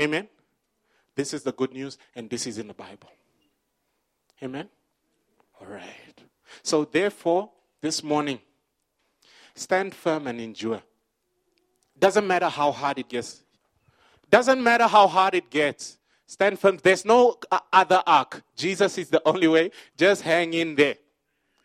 Amen? 0.00 0.28
This 1.14 1.34
is 1.34 1.42
the 1.42 1.52
good 1.52 1.72
news, 1.72 1.98
and 2.16 2.30
this 2.30 2.46
is 2.46 2.56
in 2.56 2.68
the 2.68 2.74
Bible. 2.74 3.10
Amen? 4.42 4.70
All 5.60 5.66
right. 5.66 6.22
So, 6.62 6.86
therefore, 6.86 7.50
this 7.82 8.02
morning, 8.02 8.40
stand 9.54 9.94
firm 9.94 10.26
and 10.26 10.40
endure. 10.40 10.82
Doesn't 11.98 12.26
matter 12.26 12.48
how 12.48 12.72
hard 12.72 12.98
it 12.98 13.08
gets. 13.08 13.42
Doesn't 14.30 14.62
matter 14.62 14.86
how 14.86 15.06
hard 15.06 15.34
it 15.34 15.50
gets. 15.50 15.98
Stand 16.26 16.58
firm. 16.58 16.78
There's 16.82 17.04
no 17.04 17.38
other 17.72 18.02
ark. 18.06 18.42
Jesus 18.56 18.96
is 18.98 19.10
the 19.10 19.20
only 19.26 19.48
way. 19.48 19.72
Just 19.96 20.22
hang 20.22 20.54
in 20.54 20.76
there. 20.76 20.94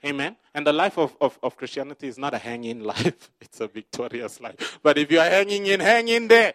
Amen. 0.03 0.35
And 0.53 0.65
the 0.65 0.73
life 0.73 0.97
of, 0.97 1.15
of, 1.19 1.37
of 1.41 1.57
Christianity 1.57 2.07
is 2.07 2.17
not 2.17 2.33
a 2.33 2.37
hanging 2.37 2.81
life, 2.81 3.31
it's 3.41 3.59
a 3.59 3.67
victorious 3.67 4.39
life. 4.39 4.79
But 4.81 4.97
if 4.97 5.11
you 5.11 5.19
are 5.19 5.29
hanging 5.29 5.65
in, 5.65 5.79
hang 5.79 6.07
in 6.07 6.27
there. 6.27 6.53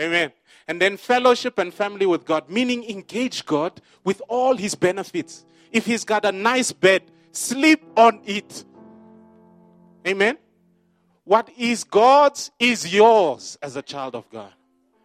Amen. 0.00 0.32
And 0.66 0.80
then 0.80 0.96
fellowship 0.96 1.58
and 1.58 1.72
family 1.72 2.06
with 2.06 2.24
God, 2.24 2.48
meaning 2.48 2.88
engage 2.88 3.44
God 3.44 3.80
with 4.04 4.22
all 4.28 4.56
his 4.56 4.74
benefits. 4.74 5.44
If 5.72 5.86
he's 5.86 6.04
got 6.04 6.24
a 6.24 6.32
nice 6.32 6.72
bed, 6.72 7.02
sleep 7.32 7.82
on 7.96 8.20
it. 8.24 8.64
Amen. 10.06 10.38
What 11.24 11.50
is 11.56 11.84
God's 11.84 12.50
is 12.58 12.92
yours 12.92 13.58
as 13.62 13.76
a 13.76 13.82
child 13.82 14.14
of 14.14 14.28
God 14.30 14.52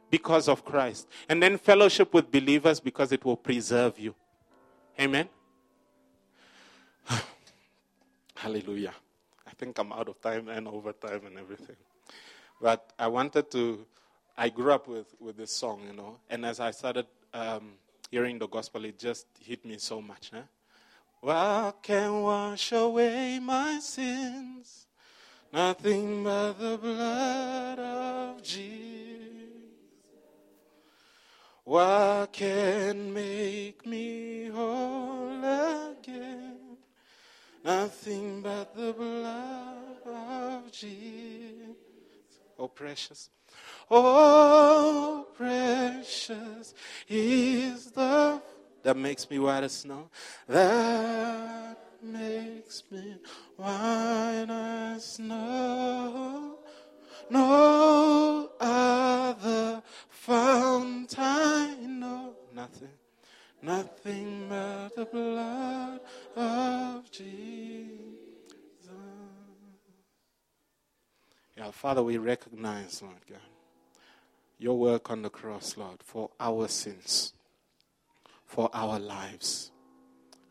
because 0.09 0.47
of 0.47 0.63
Christ. 0.63 1.07
And 1.27 1.43
then 1.43 1.57
fellowship 1.57 2.13
with 2.13 2.31
believers 2.31 2.79
because 2.79 3.11
it 3.11 3.25
will 3.25 3.35
preserve 3.35 3.99
you. 3.99 4.15
Amen. 4.99 5.27
Hallelujah. 8.35 8.93
I 9.45 9.51
think 9.57 9.77
I'm 9.77 9.91
out 9.91 10.07
of 10.07 10.21
time 10.21 10.47
and 10.47 10.67
over 10.67 10.93
time 10.93 11.21
and 11.25 11.37
everything. 11.37 11.75
But 12.61 12.93
I 12.97 13.07
wanted 13.07 13.51
to, 13.51 13.85
I 14.37 14.49
grew 14.49 14.71
up 14.71 14.87
with, 14.87 15.13
with 15.19 15.35
this 15.35 15.51
song, 15.51 15.81
you 15.87 15.95
know, 15.95 16.17
and 16.29 16.45
as 16.45 16.59
I 16.59 16.71
started 16.71 17.07
um, 17.33 17.73
hearing 18.09 18.39
the 18.39 18.47
gospel, 18.47 18.85
it 18.85 18.97
just 18.97 19.27
hit 19.41 19.65
me 19.65 19.77
so 19.77 20.01
much. 20.01 20.31
Eh? 20.33 20.41
What 21.19 21.83
can 21.83 22.21
wash 22.21 22.71
away 22.71 23.39
my 23.39 23.79
sins? 23.79 24.84
Nothing 25.55 26.21
but 26.25 26.59
the 26.59 26.77
blood 26.77 27.79
of 27.79 28.43
Jesus. 28.43 28.59
What 31.63 32.33
can 32.33 33.13
make 33.13 33.85
me 33.85 34.47
whole 34.47 35.39
again? 35.39 36.57
Nothing 37.63 38.41
but 38.41 38.75
the 38.75 38.91
blood 38.91 40.05
of 40.05 40.69
Jesus. 40.73 41.77
Oh, 42.59 42.67
precious. 42.67 43.29
Oh, 43.89 45.25
precious 45.37 46.73
is 47.07 47.91
the 47.91 48.41
that 48.83 48.97
makes 48.97 49.29
me 49.29 49.39
white 49.39 49.63
as 49.63 49.71
snow. 49.71 50.09
That 50.49 51.84
makes 52.05 52.83
me 52.91 53.15
white 53.57 54.45
as 54.49 55.05
snow. 55.05 56.59
No 57.29 58.49
other 58.59 59.81
fount 60.09 61.15
I 61.17 61.75
know. 61.81 62.35
Nothing 62.53 62.89
Nothing 63.65 64.45
but 64.47 64.95
the 64.95 65.05
blood 65.05 65.99
of 66.35 67.11
Jesus. 67.11 67.31
Yeah, 71.57 71.71
Father, 71.71 72.03
we 72.03 72.17
recognize, 72.19 73.01
Lord 73.01 73.15
God, 73.27 73.39
your 74.59 74.77
work 74.77 75.09
on 75.09 75.23
the 75.23 75.31
cross, 75.31 75.77
Lord, 75.77 76.03
for 76.03 76.29
our 76.39 76.67
sins, 76.67 77.33
for 78.45 78.69
our 78.71 78.99
lives. 78.99 79.71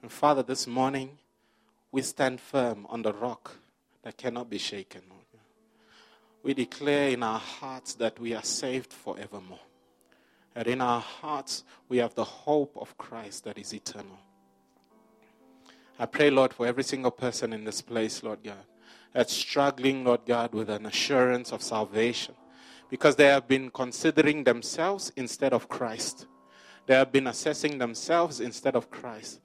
And 0.02 0.10
Father, 0.10 0.42
this 0.42 0.66
morning, 0.66 1.18
we 1.94 2.02
stand 2.02 2.40
firm 2.40 2.88
on 2.90 3.02
the 3.02 3.12
rock 3.12 3.52
that 4.02 4.16
cannot 4.16 4.50
be 4.50 4.58
shaken, 4.58 5.02
We 6.42 6.52
declare 6.52 7.10
in 7.10 7.22
our 7.22 7.38
hearts 7.38 7.94
that 7.94 8.18
we 8.18 8.34
are 8.34 8.42
saved 8.42 8.92
forevermore. 8.92 9.66
And 10.56 10.66
in 10.66 10.80
our 10.80 11.00
hearts, 11.00 11.62
we 11.88 11.98
have 11.98 12.16
the 12.16 12.24
hope 12.24 12.76
of 12.76 12.98
Christ 12.98 13.44
that 13.44 13.58
is 13.58 13.72
eternal. 13.72 14.18
I 15.96 16.06
pray, 16.06 16.30
Lord, 16.30 16.52
for 16.52 16.66
every 16.66 16.82
single 16.82 17.12
person 17.12 17.52
in 17.52 17.62
this 17.62 17.80
place, 17.80 18.24
Lord 18.24 18.42
God, 18.42 18.66
that's 19.12 19.32
struggling, 19.32 20.02
Lord 20.02 20.26
God, 20.26 20.52
with 20.52 20.70
an 20.70 20.86
assurance 20.86 21.52
of 21.52 21.62
salvation 21.62 22.34
because 22.90 23.14
they 23.14 23.26
have 23.26 23.46
been 23.46 23.70
considering 23.70 24.42
themselves 24.42 25.12
instead 25.14 25.52
of 25.52 25.68
Christ. 25.68 26.26
They 26.86 26.94
have 26.94 27.12
been 27.12 27.28
assessing 27.28 27.78
themselves 27.78 28.40
instead 28.40 28.74
of 28.74 28.90
Christ. 28.90 29.38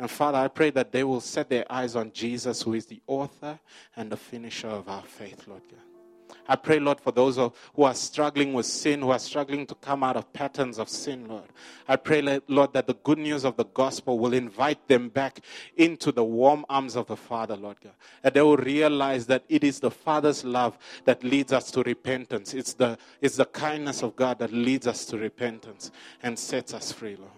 And 0.00 0.10
Father, 0.10 0.38
I 0.38 0.48
pray 0.48 0.70
that 0.70 0.92
they 0.92 1.04
will 1.04 1.20
set 1.20 1.50
their 1.50 1.70
eyes 1.70 1.94
on 1.94 2.10
Jesus, 2.12 2.62
who 2.62 2.72
is 2.72 2.86
the 2.86 3.02
author 3.06 3.60
and 3.94 4.10
the 4.10 4.16
finisher 4.16 4.68
of 4.68 4.88
our 4.88 5.02
faith, 5.02 5.46
Lord 5.46 5.60
God. 5.70 6.38
I 6.48 6.56
pray, 6.56 6.80
Lord, 6.80 6.98
for 6.98 7.12
those 7.12 7.36
who 7.36 7.82
are 7.82 7.92
struggling 7.92 8.54
with 8.54 8.64
sin, 8.64 9.02
who 9.02 9.10
are 9.10 9.18
struggling 9.18 9.66
to 9.66 9.74
come 9.74 10.02
out 10.02 10.16
of 10.16 10.32
patterns 10.32 10.78
of 10.78 10.88
sin, 10.88 11.28
Lord. 11.28 11.50
I 11.86 11.96
pray, 11.96 12.40
Lord, 12.48 12.72
that 12.72 12.86
the 12.86 12.94
good 12.94 13.18
news 13.18 13.44
of 13.44 13.58
the 13.58 13.66
gospel 13.66 14.18
will 14.18 14.32
invite 14.32 14.88
them 14.88 15.10
back 15.10 15.40
into 15.76 16.12
the 16.12 16.24
warm 16.24 16.64
arms 16.70 16.96
of 16.96 17.06
the 17.06 17.16
Father, 17.16 17.56
Lord 17.56 17.76
God. 17.84 17.92
And 18.24 18.32
they 18.32 18.40
will 18.40 18.56
realize 18.56 19.26
that 19.26 19.44
it 19.50 19.62
is 19.62 19.80
the 19.80 19.90
Father's 19.90 20.44
love 20.44 20.78
that 21.04 21.22
leads 21.22 21.52
us 21.52 21.70
to 21.72 21.82
repentance. 21.82 22.54
It's 22.54 22.72
the, 22.72 22.96
it's 23.20 23.36
the 23.36 23.44
kindness 23.44 24.02
of 24.02 24.16
God 24.16 24.38
that 24.38 24.50
leads 24.50 24.86
us 24.86 25.04
to 25.06 25.18
repentance 25.18 25.90
and 26.22 26.38
sets 26.38 26.72
us 26.72 26.90
free, 26.90 27.16
Lord. 27.16 27.32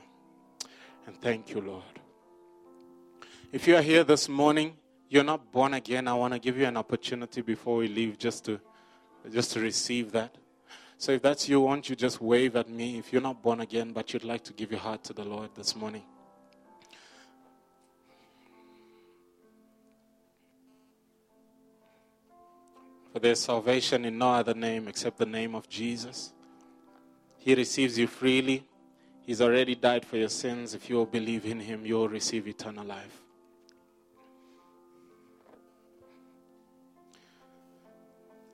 And 1.08 1.20
thank 1.20 1.50
you, 1.50 1.60
Lord. 1.60 2.01
If 3.52 3.68
you 3.68 3.76
are 3.76 3.82
here 3.82 4.02
this 4.02 4.30
morning, 4.30 4.78
you're 5.10 5.22
not 5.22 5.52
born 5.52 5.74
again, 5.74 6.08
I 6.08 6.14
want 6.14 6.32
to 6.32 6.38
give 6.38 6.56
you 6.56 6.64
an 6.64 6.78
opportunity 6.78 7.42
before 7.42 7.76
we 7.76 7.86
leave 7.86 8.16
just 8.16 8.46
to 8.46 8.58
just 9.30 9.52
to 9.52 9.60
receive 9.60 10.10
that. 10.12 10.34
So 10.96 11.12
if 11.12 11.20
that's 11.20 11.50
you, 11.50 11.60
won't 11.60 11.86
you 11.90 11.94
just 11.94 12.22
wave 12.22 12.56
at 12.56 12.70
me 12.70 12.96
if 12.96 13.12
you're 13.12 13.20
not 13.20 13.42
born 13.42 13.60
again, 13.60 13.92
but 13.92 14.14
you'd 14.14 14.24
like 14.24 14.42
to 14.44 14.54
give 14.54 14.70
your 14.70 14.80
heart 14.80 15.04
to 15.04 15.12
the 15.12 15.22
Lord 15.22 15.50
this 15.54 15.76
morning? 15.76 16.02
For 23.12 23.18
there's 23.18 23.40
salvation 23.40 24.06
in 24.06 24.16
no 24.16 24.30
other 24.30 24.54
name 24.54 24.88
except 24.88 25.18
the 25.18 25.26
name 25.26 25.54
of 25.54 25.68
Jesus. 25.68 26.32
He 27.36 27.54
receives 27.54 27.98
you 27.98 28.06
freely. 28.06 28.64
He's 29.20 29.42
already 29.42 29.74
died 29.74 30.06
for 30.06 30.16
your 30.16 30.30
sins. 30.30 30.72
If 30.72 30.88
you 30.88 30.96
will 30.96 31.04
believe 31.04 31.44
in 31.44 31.60
him, 31.60 31.84
you 31.84 31.96
will 31.96 32.08
receive 32.08 32.48
eternal 32.48 32.86
life. 32.86 33.21